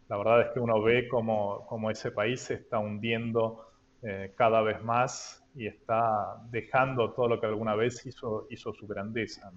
[0.09, 3.71] La verdad es que uno ve como, ese país se está hundiendo
[4.03, 8.89] eh, cada vez más y está dejando todo lo que alguna vez hizo, hizo su
[8.89, 9.53] grandeza.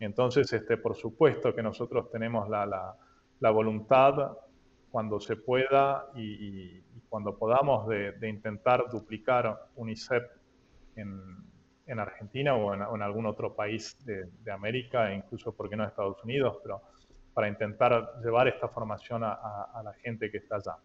[0.00, 2.94] Entonces, este, por supuesto que nosotros tenemos la,
[3.40, 4.36] voluntad
[4.90, 10.24] cuando se pueda y, cuando podamos de, de, intentar duplicar UNICEF
[10.94, 11.49] en,
[11.90, 16.58] en Argentina o en, algún otro país de, América, e incluso, porque no Estados Unidos,
[16.62, 16.82] pero
[17.34, 20.76] para intentar llevar esta formación a, la gente que está allá.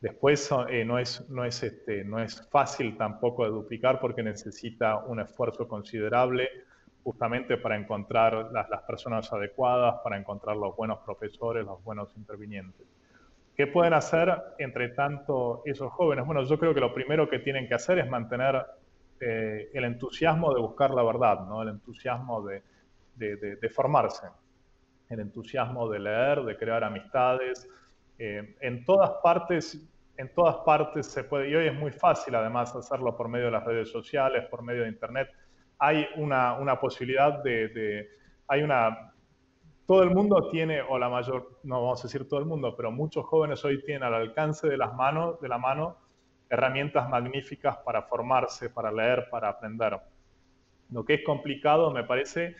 [0.00, 4.98] Después eh, no, es, no, es este, no es fácil tampoco de duplicar porque necesita
[4.98, 6.48] un esfuerzo considerable
[7.04, 12.86] justamente para encontrar las, las, personas adecuadas, para encontrar los buenos profesores, los buenos intervinientes.
[13.56, 16.26] ¿Qué pueden hacer entre tanto esos jóvenes?
[16.26, 18.64] Bueno, yo creo que lo primero que tienen que hacer es mantener
[19.24, 21.62] eh, el entusiasmo de buscar la verdad, ¿no?
[21.62, 22.64] el entusiasmo de,
[23.14, 24.26] de, formarse,
[25.08, 27.68] el entusiasmo de leer, de crear amistades.
[28.18, 32.74] Eh, en todas partes, en todas partes se puede, y hoy es muy fácil además
[32.74, 35.28] hacerlo por medio de las redes sociales, por medio de Internet.
[35.78, 38.08] Hay una, una posibilidad de,
[38.48, 39.14] hay una,
[39.86, 42.90] todo el mundo tiene, o la mayor, no vamos a decir todo el mundo, pero
[42.90, 46.01] muchos jóvenes hoy tienen al alcance de las manos, de la mano,
[46.52, 49.98] herramientas magníficas para formarse, para leer, para aprender.
[50.90, 52.54] Lo que es complicado, me parece,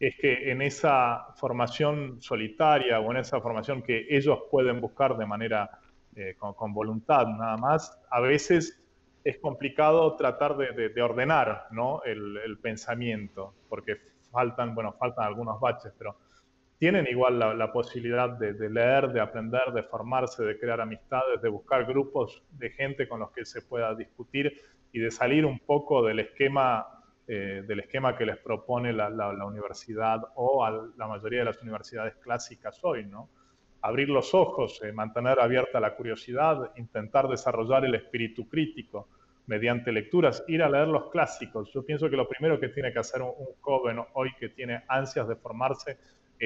[0.00, 5.26] es que en esa formación solitaria o en esa formación que ellos pueden buscar de
[5.26, 5.70] manera
[6.16, 8.82] eh, con, voluntad nada más, a veces
[9.22, 12.02] es complicado tratar de, ordenar ¿no?
[12.02, 13.96] el, el, pensamiento, porque
[14.30, 16.16] faltan, bueno, faltan algunos baches, pero
[16.84, 21.86] tienen igual la, posibilidad de, leer, de aprender, de formarse, de crear amistades, de buscar
[21.86, 24.52] grupos de gente con los que se pueda discutir
[24.92, 26.86] y de salir un poco del esquema,
[27.26, 29.08] eh, del esquema que les propone la,
[29.46, 30.62] universidad o
[30.94, 33.30] la mayoría de las universidades clásicas hoy, ¿no?
[33.80, 39.08] Abrir los ojos, eh, mantener abierta la curiosidad, intentar desarrollar el espíritu crítico
[39.46, 41.72] mediante lecturas, ir a leer los clásicos.
[41.72, 43.32] Yo pienso que lo primero que tiene que hacer un
[43.62, 45.96] joven hoy que tiene ansias de formarse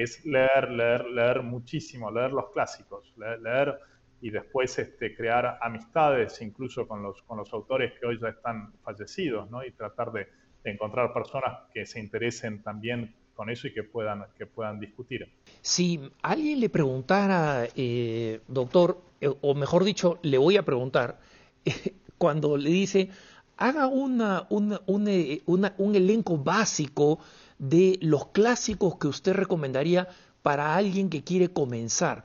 [0.01, 3.79] es leer, leer, leer muchísimo, leer los clásicos, leer,
[4.21, 8.73] y después este, crear amistades incluso con los, con los autores que hoy ya están
[8.83, 9.63] fallecidos, ¿no?
[9.63, 10.27] Y tratar de,
[10.65, 15.31] encontrar personas que se interesen también con eso y que puedan, que puedan discutir.
[15.61, 21.19] Si alguien le preguntara, eh, doctor, eh, o mejor dicho, le voy a preguntar,
[22.17, 23.09] cuando le dice,
[23.55, 27.19] haga una, una, un elenco básico
[27.59, 30.07] de los clásicos que usted recomendaría
[30.41, 32.23] para alguien que quiere comenzar.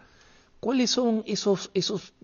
[0.60, 2.14] ¿Cuáles son esos, esos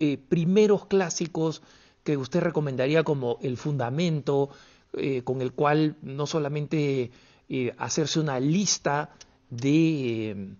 [0.00, 1.62] eh, primeros clásicos
[2.02, 4.50] que usted recomendaría como el fundamento
[4.94, 7.12] eh, con el cual no solamente
[7.48, 9.10] eh, hacerse una lista
[9.50, 10.54] de,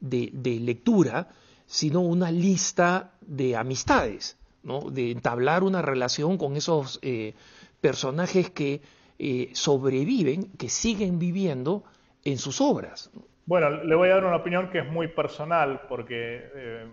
[0.00, 1.30] de, lectura,
[1.66, 4.90] sino una lista de amistades, ¿no?
[4.90, 7.00] de entablar una relación con esos
[7.80, 8.82] personajes que
[9.52, 11.84] sobreviven, que siguen viviendo
[12.24, 13.10] en sus obras?
[13.48, 16.86] Bueno, le voy a dar una opinión que es muy personal, porque eh,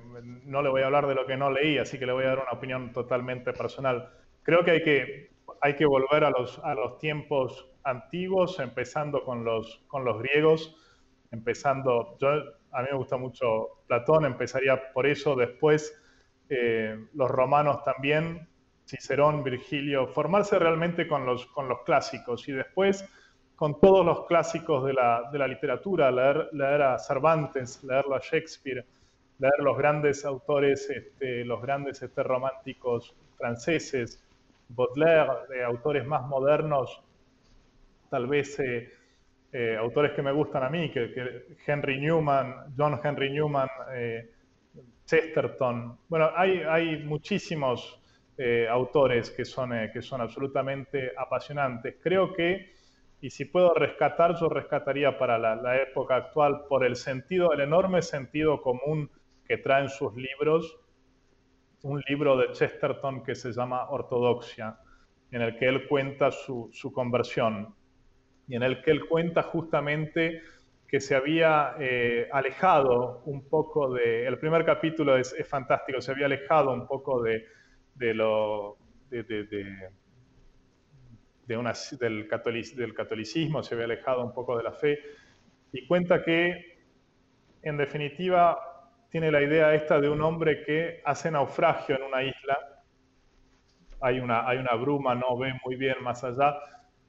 [0.46, 2.28] no le voy a hablar de lo que no leí, así que le voy a
[2.28, 4.10] dar una opinión totalmente personal.
[4.42, 9.44] Creo que hay que, hay que volver a los, a los tiempos antiguos, empezando con
[9.44, 10.78] los, con los griegos,
[11.30, 12.30] empezando, yo,
[12.72, 15.94] a mí me gusta mucho Platón, empezaría por eso, después
[16.48, 18.48] eh, los romanos también,
[18.86, 23.04] Cicerón, Virgilio, formarse realmente con los, con los clásicos y después
[23.56, 28.20] con todos los clásicos de la, de la literatura, leer, leer, a Cervantes, leerlo a
[28.20, 28.86] Shakespeare,
[29.40, 34.22] leer los grandes autores, este, los grandes este, románticos franceses,
[34.70, 37.02] Baudelaire, de autores más modernos,
[38.10, 38.90] tal vez eh,
[39.54, 44.30] eh, autores que me gustan a mí, que, Henry Newman, John Henry Newman, eh,
[45.06, 45.98] Chesterton.
[46.10, 48.02] Bueno, hay, hay muchísimos
[48.70, 51.96] autores que son, que son absolutamente apasionantes.
[52.02, 52.76] Creo que
[53.26, 58.04] y si puedo rescatar, yo rescataría para la, época actual por el sentido, el enorme
[58.04, 59.10] sentido común
[59.48, 60.78] que traen sus libros,
[61.82, 64.78] un libro de Chesterton que se llama Ortodoxia,
[65.32, 67.74] en el que él cuenta su, conversión
[68.48, 70.42] y en el que él cuenta justamente
[70.88, 76.28] que se había eh, alejado un poco de, el primer capítulo es, fantástico, se había
[76.28, 77.44] alejado un poco de,
[77.96, 78.78] de lo,
[79.10, 79.90] de, del,
[81.48, 85.00] del catolicismo, se había alejado un poco de la fe,
[85.72, 86.80] y cuenta que,
[87.64, 88.58] en definitiva,
[89.10, 92.58] tiene la idea esta de un hombre que hace naufragio en una isla,
[94.02, 96.58] hay una, hay una bruma, no ve muy bien más allá,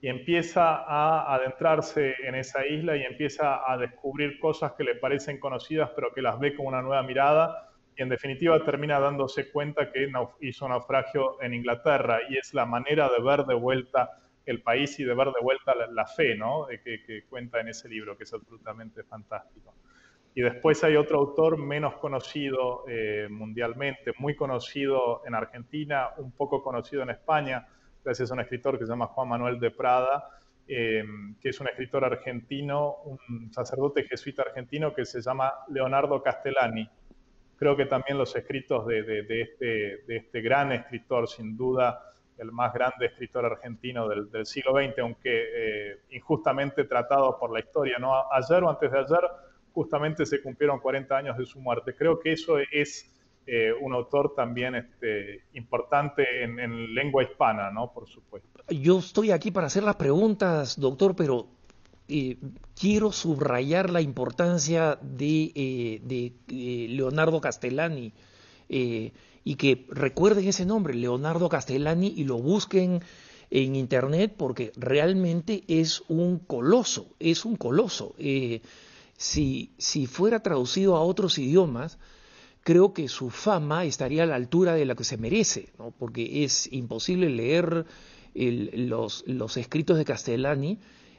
[0.00, 5.40] y empieza a adentrarse en esa isla y empieza a descubrir cosas que le parecen
[5.40, 9.90] conocidas, pero que las ve con una nueva mirada, y en definitiva termina dándose cuenta
[9.90, 10.08] que
[10.40, 14.10] hizo naufragio en Inglaterra, y es la manera de ver de vuelta
[14.44, 16.66] el país y de ver de vuelta la, fe, ¿no?
[16.84, 19.74] Que, que, cuenta en ese libro, que es absolutamente fantástico.
[20.34, 26.62] Y después hay otro autor menos conocido eh, mundialmente, muy conocido en Argentina, un poco
[26.62, 27.66] conocido en España,
[28.04, 30.28] gracias a un escritor que se llama Juan Manuel de Prada,
[30.68, 31.02] eh,
[31.40, 36.86] que es un escritor argentino, un sacerdote jesuita argentino que se llama Leonardo Castellani.
[37.56, 39.66] Creo que también los escritos este,
[40.06, 42.06] de este gran escritor, sin duda,
[42.38, 47.96] el más grande escritor argentino del, siglo XX, aunque eh, injustamente tratado por la historia.
[48.32, 49.20] Ayer o antes de ayer
[49.72, 51.94] justamente se cumplieron 40 años de su muerte.
[51.94, 53.12] Creo que eso es
[53.46, 57.92] eh, un autor también este, importante en, lengua hispana, ¿no?
[57.92, 58.62] Por supuesto.
[58.68, 61.46] Yo estoy aquí para hacer las preguntas, doctor, pero
[62.08, 62.38] eh,
[62.78, 68.12] quiero subrayar la importancia de, de Leonardo Castellani
[68.68, 73.00] y que recuerden ese nombre, Leonardo Castellani, y lo busquen
[73.50, 78.14] en internet porque realmente es un coloso, es un coloso.
[78.18, 78.60] Eh,
[79.16, 81.98] si, si fuera traducido a otros idiomas,
[82.62, 85.92] creo que su fama estaría a la altura de la que se merece, ¿no?
[85.92, 87.86] porque es imposible leer
[88.34, 90.78] los, los, escritos de Castellani,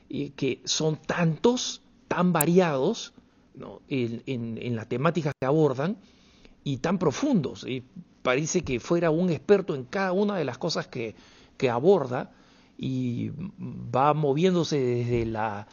[0.09, 3.13] eh, que son tantos, tan variados
[3.55, 3.81] ¿no?
[3.87, 5.97] en, en, en, las temáticas que abordan
[6.63, 7.65] y tan profundos
[8.27, 11.15] parece que fuera un experto en cada una de las cosas que,
[11.71, 12.31] aborda
[12.77, 13.31] y
[13.95, 15.65] va moviéndose desde la,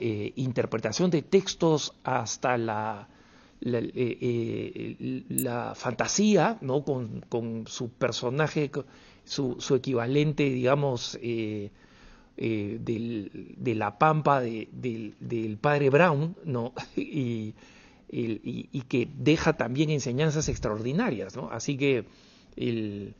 [0.00, 3.08] eh, interpretación de textos hasta la,
[3.60, 6.82] la, eh, eh, fantasía, ¿no?
[6.84, 8.72] Con, su personaje,
[9.24, 11.16] su, equivalente, digamos,
[12.36, 16.72] de la pampa del padre Brown, ¿no?
[16.96, 17.54] y,
[18.12, 21.36] y, que deja también enseñanzas extraordinarias.
[21.36, 21.48] ¿no?
[21.50, 22.04] Así que
[22.56, 23.14] el,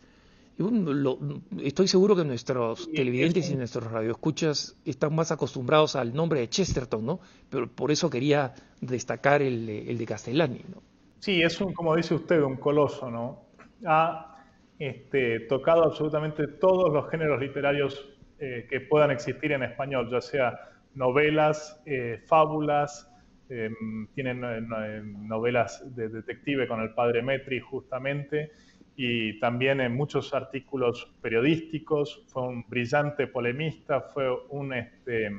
[1.62, 7.04] estoy seguro que nuestros televidentes y nuestros radioescuchas están más acostumbrados al nombre de Chesterton,
[7.04, 7.20] ¿no?
[7.48, 10.82] Pero por eso quería destacar el, de Castellani, ¿no?
[11.20, 13.44] Sí, es un, como dice usted, un coloso, ¿no?
[13.86, 14.36] Ha
[14.78, 18.08] este, tocado absolutamente todos los géneros literarios
[18.43, 20.59] eh, que puedan existir en español, ya sea
[20.95, 23.09] novelas, eh, fábulas,
[23.49, 28.51] em, tienen eh, novelas de detective con el padre Metri justamente,
[28.97, 35.30] y también en muchos artículos periodísticos, fue un brillante polemista, fue un, este,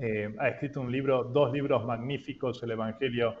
[0.00, 3.36] eh, ha escrito un libro, dos libros magníficos, el Evangelio,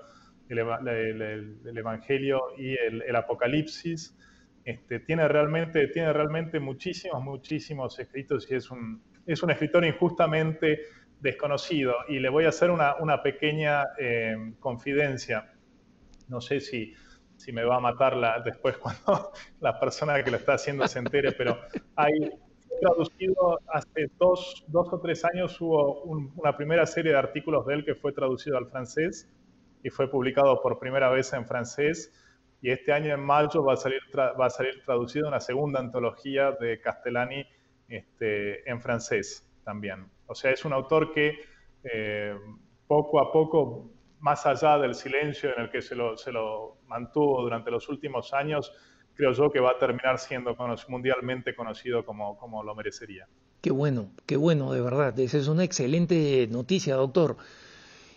[0.48, 4.16] el, Evangelio y el, Apocalipsis.
[4.64, 10.80] Este, tiene, realmente, tiene realmente muchísimos, muchísimos escritos y es un, es un escritor injustamente
[11.20, 11.94] desconocido.
[12.08, 15.52] Y le voy a hacer una, una pequeña eh, confidencia.
[16.28, 16.94] No sé si,
[17.36, 21.32] si me va a matar después cuando la persona que lo está haciendo se entere,
[21.32, 21.58] pero
[21.96, 22.30] hay
[22.80, 27.84] traducido hace dos, dos o tres años hubo una primera serie de artículos de él
[27.84, 29.30] que fue traducido al francés
[29.82, 32.12] y fue publicado por primera vez en francés
[32.64, 36.52] y este año en mayo va a salir, va a salir traducido una segunda antología
[36.52, 37.44] de Castellani
[37.88, 40.06] este, en francés también.
[40.26, 41.40] O sea, es un autor que
[41.82, 42.34] eh,
[42.86, 43.90] poco a poco
[44.20, 48.32] más allá del silencio en el que se lo, se lo mantuvo durante los últimos
[48.32, 48.72] años,
[49.12, 50.56] creo yo que va a terminar siendo
[50.88, 53.28] mundialmente conocido como, como lo merecería.
[53.60, 55.18] Qué bueno, qué bueno, de verdad.
[55.20, 57.36] Esa es una excelente noticia, doctor.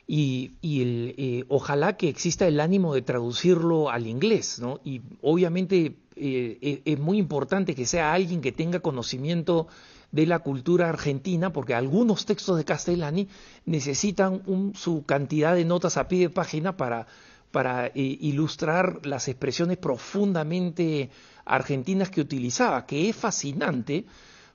[0.10, 4.80] Y, y el, eh, ojalá que exista el ánimo de traducirlo al inglés, ¿no?
[4.86, 9.68] Y obviamente eh, e, es muy importante que sea alguien que tenga conocimiento
[10.12, 13.28] de la cultura argentina, porque algunos textos de Castellani
[13.66, 14.42] necesitan
[14.74, 17.08] su cantidad de notas a pie de página para,
[17.52, 21.10] para eh, ilustrar las expresiones profundamente
[21.46, 24.06] argentinas que utilizaba, que es fascinante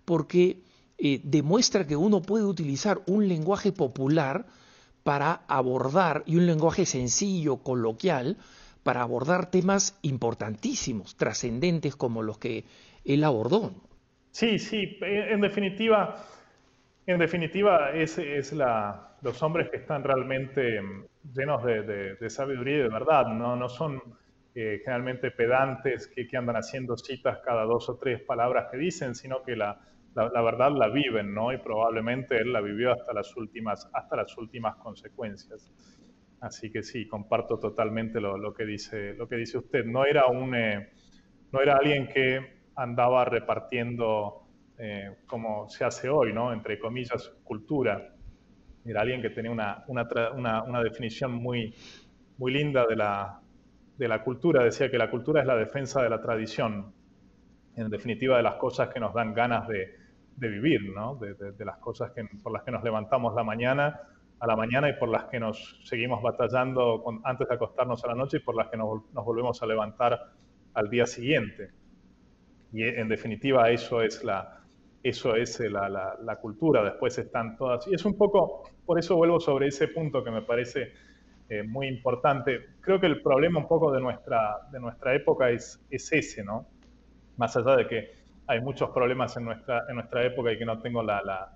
[0.04, 0.62] porque
[0.98, 4.46] eh, demuestra que uno puede utilizar un lenguaje popular
[5.02, 8.36] para abordar, y un lenguaje sencillo, coloquial,
[8.82, 12.64] para abordar temas importantísimos, trascendentes como los que
[13.04, 13.72] él abordó.
[14.30, 16.24] Sí, sí, en definitiva,
[17.06, 22.82] en definitiva es, es la, los hombres que están realmente mm, llenos de, sabiduría y
[22.82, 24.00] de verdad, no, no son
[24.54, 29.14] eh, generalmente pedantes que, que, andan haciendo citas cada dos o tres palabras que dicen,
[29.14, 29.80] sino que la,
[30.14, 31.52] la, verdad la viven, ¿no?
[31.52, 35.72] Y probablemente él la vivió hasta las últimas, hasta las últimas consecuencias.
[36.40, 39.84] Así que sí, comparto totalmente lo, lo que, dice, lo que dice usted.
[39.84, 40.90] No era, un, eh,
[41.52, 44.48] no era alguien que andaba repartiendo,
[44.78, 46.52] eh, como se hace hoy, ¿no?
[46.52, 48.14] entre comillas, cultura.
[48.84, 51.74] Era alguien que tenía una, una, una, definición muy,
[52.38, 53.40] muy linda de la,
[53.96, 54.64] de la cultura.
[54.64, 56.92] Decía que la cultura es la defensa de la tradición,
[57.76, 60.01] en definitiva de las cosas que nos dan ganas de,
[60.36, 61.16] de vivir, ¿no?
[61.16, 64.00] de, las cosas que, por las que nos levantamos la mañana
[64.42, 68.16] a la mañana y por las que nos seguimos batallando antes de acostarnos a la
[68.16, 70.32] noche y por las que nos, nos volvemos a levantar
[70.74, 71.70] al día siguiente.
[72.72, 74.62] Y en definitiva eso es la,
[75.02, 77.86] eso es la, la, cultura, después están todas.
[77.86, 80.92] Y es un poco, por eso vuelvo sobre ese punto que me parece
[81.48, 82.66] eh, muy importante.
[82.80, 86.66] Creo que el problema un poco de nuestra, de nuestra época es, es ese, ¿no?
[87.36, 90.80] Más allá de que hay muchos problemas en nuestra, en nuestra época y que no
[90.80, 91.50] tengo la,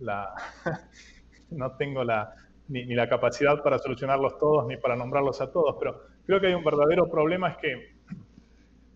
[0.00, 0.34] la,
[1.50, 2.34] no tengo la,
[2.68, 6.54] ni, la capacidad para solucionarlos todos ni para nombrarlos a todos, pero creo que hay
[6.54, 7.96] un verdadero problema es que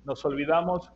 [0.05, 0.93] nos olvidamos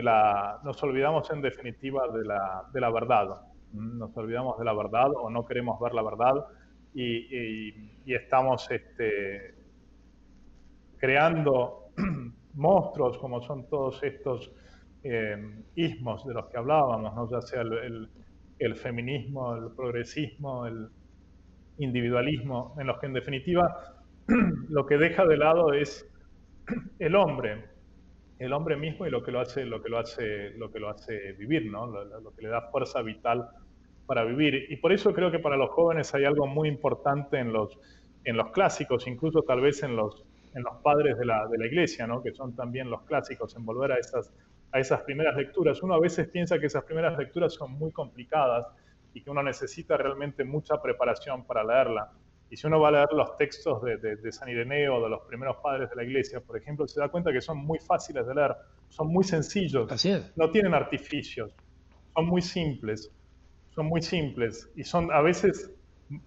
[0.00, 3.42] la, nos olvidamos en definitiva de la, de la verdad.
[3.72, 6.46] Nos olvidamos de la verdad o no queremos ver la verdad
[6.94, 7.70] y,
[8.04, 9.54] y, estamos este,
[10.98, 11.86] creando
[12.54, 14.50] monstruos como son todos estos
[15.04, 15.36] eh,
[15.74, 17.28] ismos de los que hablábamos, ¿no?
[17.28, 20.88] ya sea el, feminismo, el progresismo, el
[21.78, 23.96] individualismo, en los que en definitiva
[24.68, 26.08] lo que deja de lado es
[27.00, 27.64] el hombre,
[28.38, 30.88] el hombre mismo y lo que lo hace, lo que lo hace, lo que lo
[30.88, 31.86] hace vivir, ¿no?
[31.86, 33.48] Lo, que le da fuerza vital
[34.06, 34.66] para vivir.
[34.70, 37.78] Y por eso creo que para los jóvenes hay algo muy importante en los,
[38.24, 40.24] en los clásicos, incluso tal vez en los,
[40.54, 42.22] en los padres de la, de la iglesia, ¿no?
[42.22, 44.32] que son también los clásicos, en volver a esas,
[44.72, 45.82] a esas primeras lecturas.
[45.82, 48.66] Uno a veces piensa que esas primeras lecturas son muy complicadas
[49.14, 52.10] y que uno necesita realmente mucha preparación para leerla.
[52.50, 55.56] Y si uno va a leer los textos de, de, San Ireneo, de los primeros
[55.62, 58.54] padres de la iglesia, por ejemplo, se da cuenta que son muy fáciles de leer,
[58.88, 59.88] son muy sencillos,
[60.36, 61.54] no tienen artificios,
[62.14, 63.10] son muy simples,
[63.70, 65.72] son muy simples y son a veces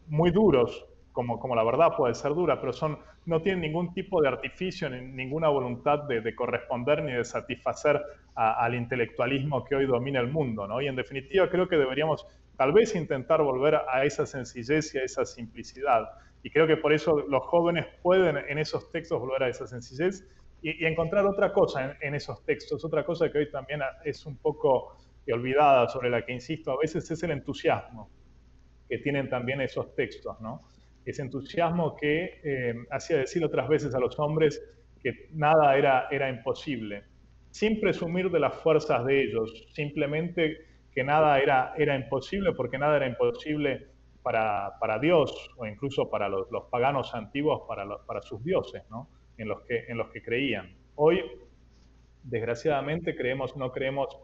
[0.08, 0.86] muy duros,
[1.16, 4.90] como, como la verdad puede ser dura, pero son, no tienen ningún tipo de artificio,
[4.90, 8.00] ni ninguna voluntad de, corresponder ni de satisfacer
[8.36, 10.68] al intelectualismo que hoy domina el mundo.
[10.68, 10.82] ¿no?
[10.82, 15.04] Y en definitiva creo que deberíamos tal vez intentar volver a esa sencillez y a
[15.04, 16.10] esa simplicidad.
[16.44, 20.28] Y creo que por eso los jóvenes pueden en esos textos volver a esa sencillez
[20.62, 24.36] y, encontrar otra cosa en, en, esos textos, otra cosa que hoy también es un
[24.38, 24.98] poco
[25.34, 28.10] olvidada, sobre la que insisto a veces, es el entusiasmo
[28.88, 30.62] que tienen también esos textos, ¿no?
[31.06, 34.62] Ese entusiasmo que eh, hacía decir otras veces a los hombres
[35.02, 37.04] que nada era, era imposible,
[37.52, 40.58] sin presumir de las fuerzas de ellos, simplemente
[40.92, 43.88] que nada era, era imposible porque nada era imposible
[44.24, 49.08] para, para Dios o incluso para los, los paganos antiguos, para, para sus dioses, ¿no?
[49.38, 50.76] en, los que, en los que creían.
[50.96, 51.22] Hoy,
[52.24, 54.18] desgraciadamente, creemos, no creemos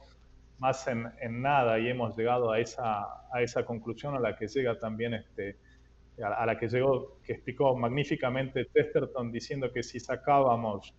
[0.57, 4.47] más en, en, nada y hemos llegado a esa, a esa conclusión a la que
[4.47, 5.57] llega también este,
[6.23, 10.93] a, la que llegó, que explicó magníficamente Chesterton, diciendo que si sacábamos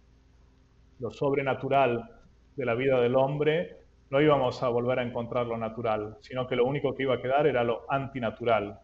[0.98, 2.08] lo sobrenatural
[2.56, 3.78] de la vida del hombre,
[4.10, 7.22] no íbamos a volver a encontrar lo natural, sino que lo único que iba a
[7.22, 8.78] quedar era lo antinatural.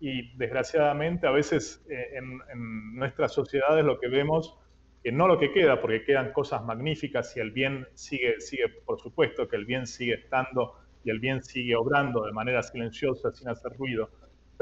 [0.00, 4.58] Y desgraciadamente a veces eh, en, nuestras sociedades lo que vemos,
[5.02, 8.98] que no lo que queda, porque quedan cosas magníficas y el bien sigue, sigue, por
[8.98, 10.74] supuesto que el bien sigue estando
[11.04, 14.08] y el bien sigue obrando de manera silenciosa, sin hacer ruido,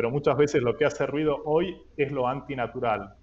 [0.00, 3.16] pero muchas veces lo que hace ruido hoy es lo antinatural.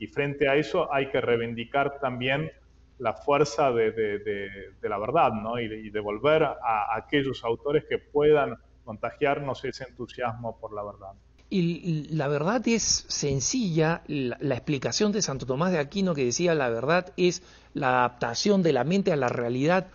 [0.00, 2.50] Y frente a eso hay que reivindicar también
[2.98, 5.60] la fuerza de, la verdad, ¿no?
[5.60, 11.12] Y, de volver a, aquellos autores que puedan contagiarnos ese entusiasmo por la verdad.
[11.50, 16.56] Y la verdad es sencilla, la, la, explicación de Santo Tomás de Aquino que decía
[16.56, 19.86] la verdad es la adaptación de la mente a la realidad.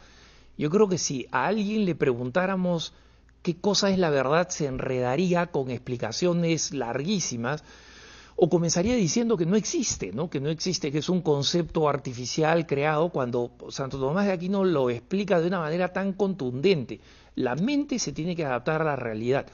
[0.58, 2.94] Yo creo que si a alguien le preguntáramos
[3.42, 7.64] qué cosa es la verdad se enredaría con explicaciones larguísimas
[8.42, 10.30] o comenzaría diciendo que no existe, ¿no?
[10.30, 14.90] que no existe, que es un concepto artificial creado cuando Santo Tomás de Aquino lo
[14.90, 17.02] explica de una manera tan contundente.
[17.36, 19.46] La mente se tiene que adaptar a la realidad.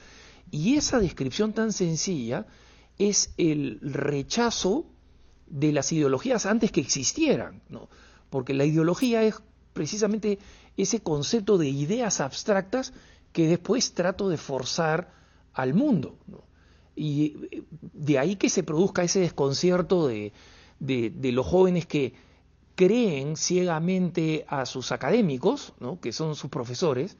[0.52, 2.46] Y esa descripción tan sencilla
[2.96, 4.86] es el rechazo
[5.48, 7.88] de las ideologías antes que existieran, ¿no?
[8.30, 9.34] porque la ideología es
[9.72, 10.38] precisamente
[10.76, 12.92] ese concepto de ideas abstractas
[13.36, 15.12] que después trato de forzar
[15.52, 16.16] al mundo.
[16.94, 20.32] Y eh, de ahí que se produzca ese desconcierto de,
[20.80, 22.14] los jóvenes que
[22.74, 27.18] creen ciegamente a sus académicos, que son sus profesores,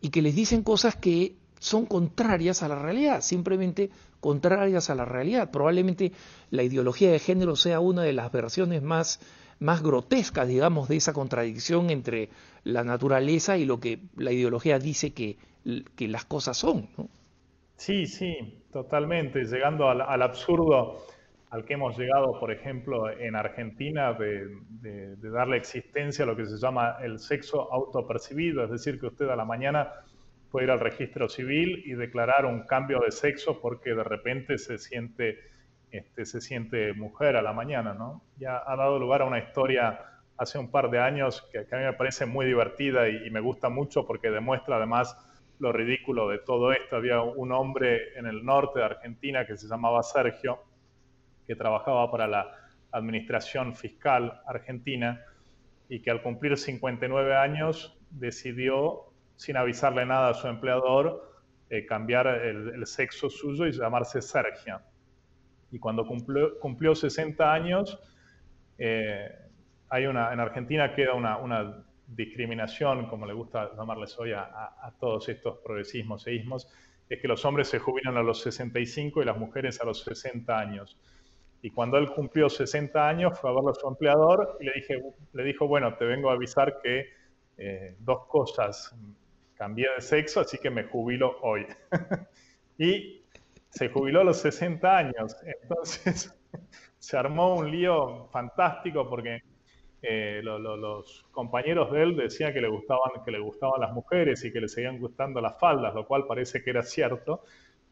[0.00, 5.04] y que les dicen cosas que son contrarias a la realidad, simplemente contrarias a la
[5.04, 5.52] realidad.
[5.52, 6.10] Probablemente
[6.50, 9.20] la ideología de género sea una de las versiones más
[9.60, 12.28] más grotesca, digamos, de esa contradicción entre
[12.64, 15.36] la naturaleza y lo que la ideología dice que,
[15.96, 16.88] que las cosas son.
[16.96, 17.08] ¿no?
[17.76, 19.44] Sí, sí, totalmente.
[19.44, 21.04] Llegando al, absurdo
[21.50, 26.44] al que hemos llegado, por ejemplo, en Argentina, de, de, darle existencia a lo que
[26.44, 29.92] se llama el sexo autopercibido, es decir, que usted a la mañana
[30.50, 34.78] puede ir al registro civil y declarar un cambio de sexo porque de repente se
[34.78, 35.38] siente
[35.90, 38.22] este, se siente mujer a la mañana, ¿no?
[38.36, 40.00] Ya ha dado lugar a una historia
[40.36, 43.68] hace un par de años que, a mí me parece muy divertida y, me gusta
[43.68, 45.16] mucho porque demuestra además
[45.58, 46.96] lo ridículo de todo esto.
[46.96, 50.62] Había un hombre en el norte de Argentina que se llamaba Sergio,
[51.46, 52.52] que trabajaba para la
[52.92, 55.20] Administración Fiscal Argentina
[55.88, 61.32] y que al cumplir 59 años decidió, sin avisarle nada a su empleador,
[61.70, 64.80] eh, cambiar el, el, sexo suyo y llamarse Sergio
[65.70, 67.98] y cuando cumplió, cumplió 60 años,
[68.78, 69.28] eh,
[69.90, 74.94] hay una, en Argentina queda una, una, discriminación, como le gusta llamarles hoy a, a,
[74.98, 76.66] todos estos progresismos e ismos,
[77.06, 80.58] es que los hombres se jubilan a los 65 y las mujeres a los 60
[80.58, 80.98] años.
[81.60, 85.02] Y cuando él cumplió 60 años, fue a verlo a su empleador y le, dije,
[85.34, 87.08] le dijo, bueno, te vengo a avisar que
[87.58, 88.94] eh, dos cosas,
[89.54, 91.66] cambié de sexo, así que me jubilo hoy.
[92.78, 93.17] y
[93.70, 95.36] se jubiló a los 60 años.
[95.62, 96.34] Entonces
[96.98, 99.42] se armó un lío fantástico porque
[100.00, 104.52] eh, los compañeros de él decían que le, gustaban, que le gustaban las mujeres y
[104.52, 107.42] que le seguían gustando las faldas, lo cual parece que era cierto.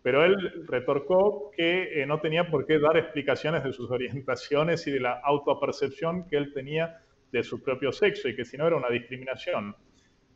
[0.03, 4.93] Pero él retorcó que eh, no tenía por qué dar explicaciones de sus orientaciones y
[4.93, 7.01] de la autopercepción que él tenía
[7.33, 9.75] de su propio sexo y que si no era una discriminación.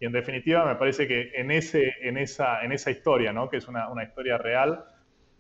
[0.01, 3.49] Y en definitiva me parece que en, ese, en, esa, en esa historia, ¿no?
[3.49, 4.83] que es una, una historia real,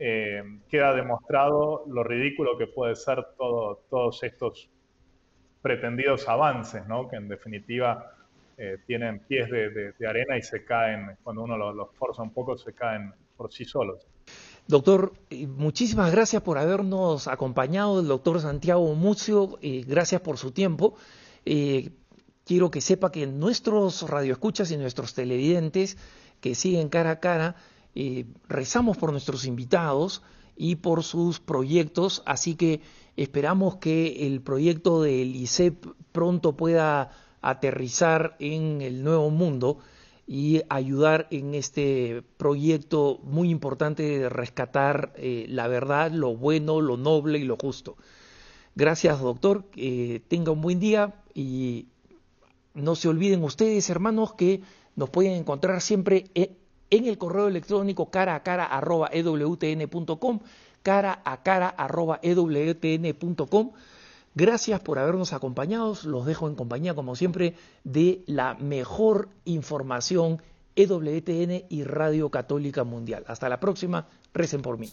[0.00, 4.68] eh, queda demostrado lo ridículo que puede ser todo, todos estos
[5.62, 7.08] pretendidos avances, ¿no?
[7.08, 8.14] que en definitiva
[8.62, 12.74] eh, tienen pies de, arena y se caen, cuando uno los, forza un poco, se
[12.74, 14.06] caen por sí solos.
[14.66, 15.14] Doctor,
[15.48, 20.94] muchísimas gracias por habernos acompañado, el doctor Santiago Mucio, eh, gracias por su tiempo.
[21.46, 21.90] Eh,
[22.44, 25.96] quiero que sepa que nuestros radioescuchas y nuestros televidentes
[26.42, 27.56] que siguen cara a cara,
[28.48, 30.22] rezamos por nuestros invitados
[30.56, 32.82] y por sus proyectos, así que
[33.16, 37.10] esperamos que el proyecto del ICEP pronto pueda
[37.40, 39.78] aterrizar en el nuevo mundo
[40.26, 46.96] y ayudar en este proyecto muy importante de rescatar eh, la verdad, lo bueno, lo
[46.96, 47.96] noble y lo justo.
[48.76, 49.64] Gracias, doctor.
[49.70, 51.88] que tenga un buen día y
[52.74, 54.60] no se olviden ustedes, hermanos, que
[54.94, 56.26] nos pueden encontrar siempre
[56.90, 60.40] en, el correo electrónico cara a cara arroba ewtn.com,
[60.82, 63.72] cara a cara arroba ewtn.com
[64.34, 65.96] Gracias por habernos acompañado.
[66.04, 70.40] Los dejo en compañía, como siempre, de la mejor información
[70.76, 73.24] EWTN y Radio Católica Mundial.
[73.26, 74.06] Hasta la próxima.
[74.32, 74.88] Recen por mí.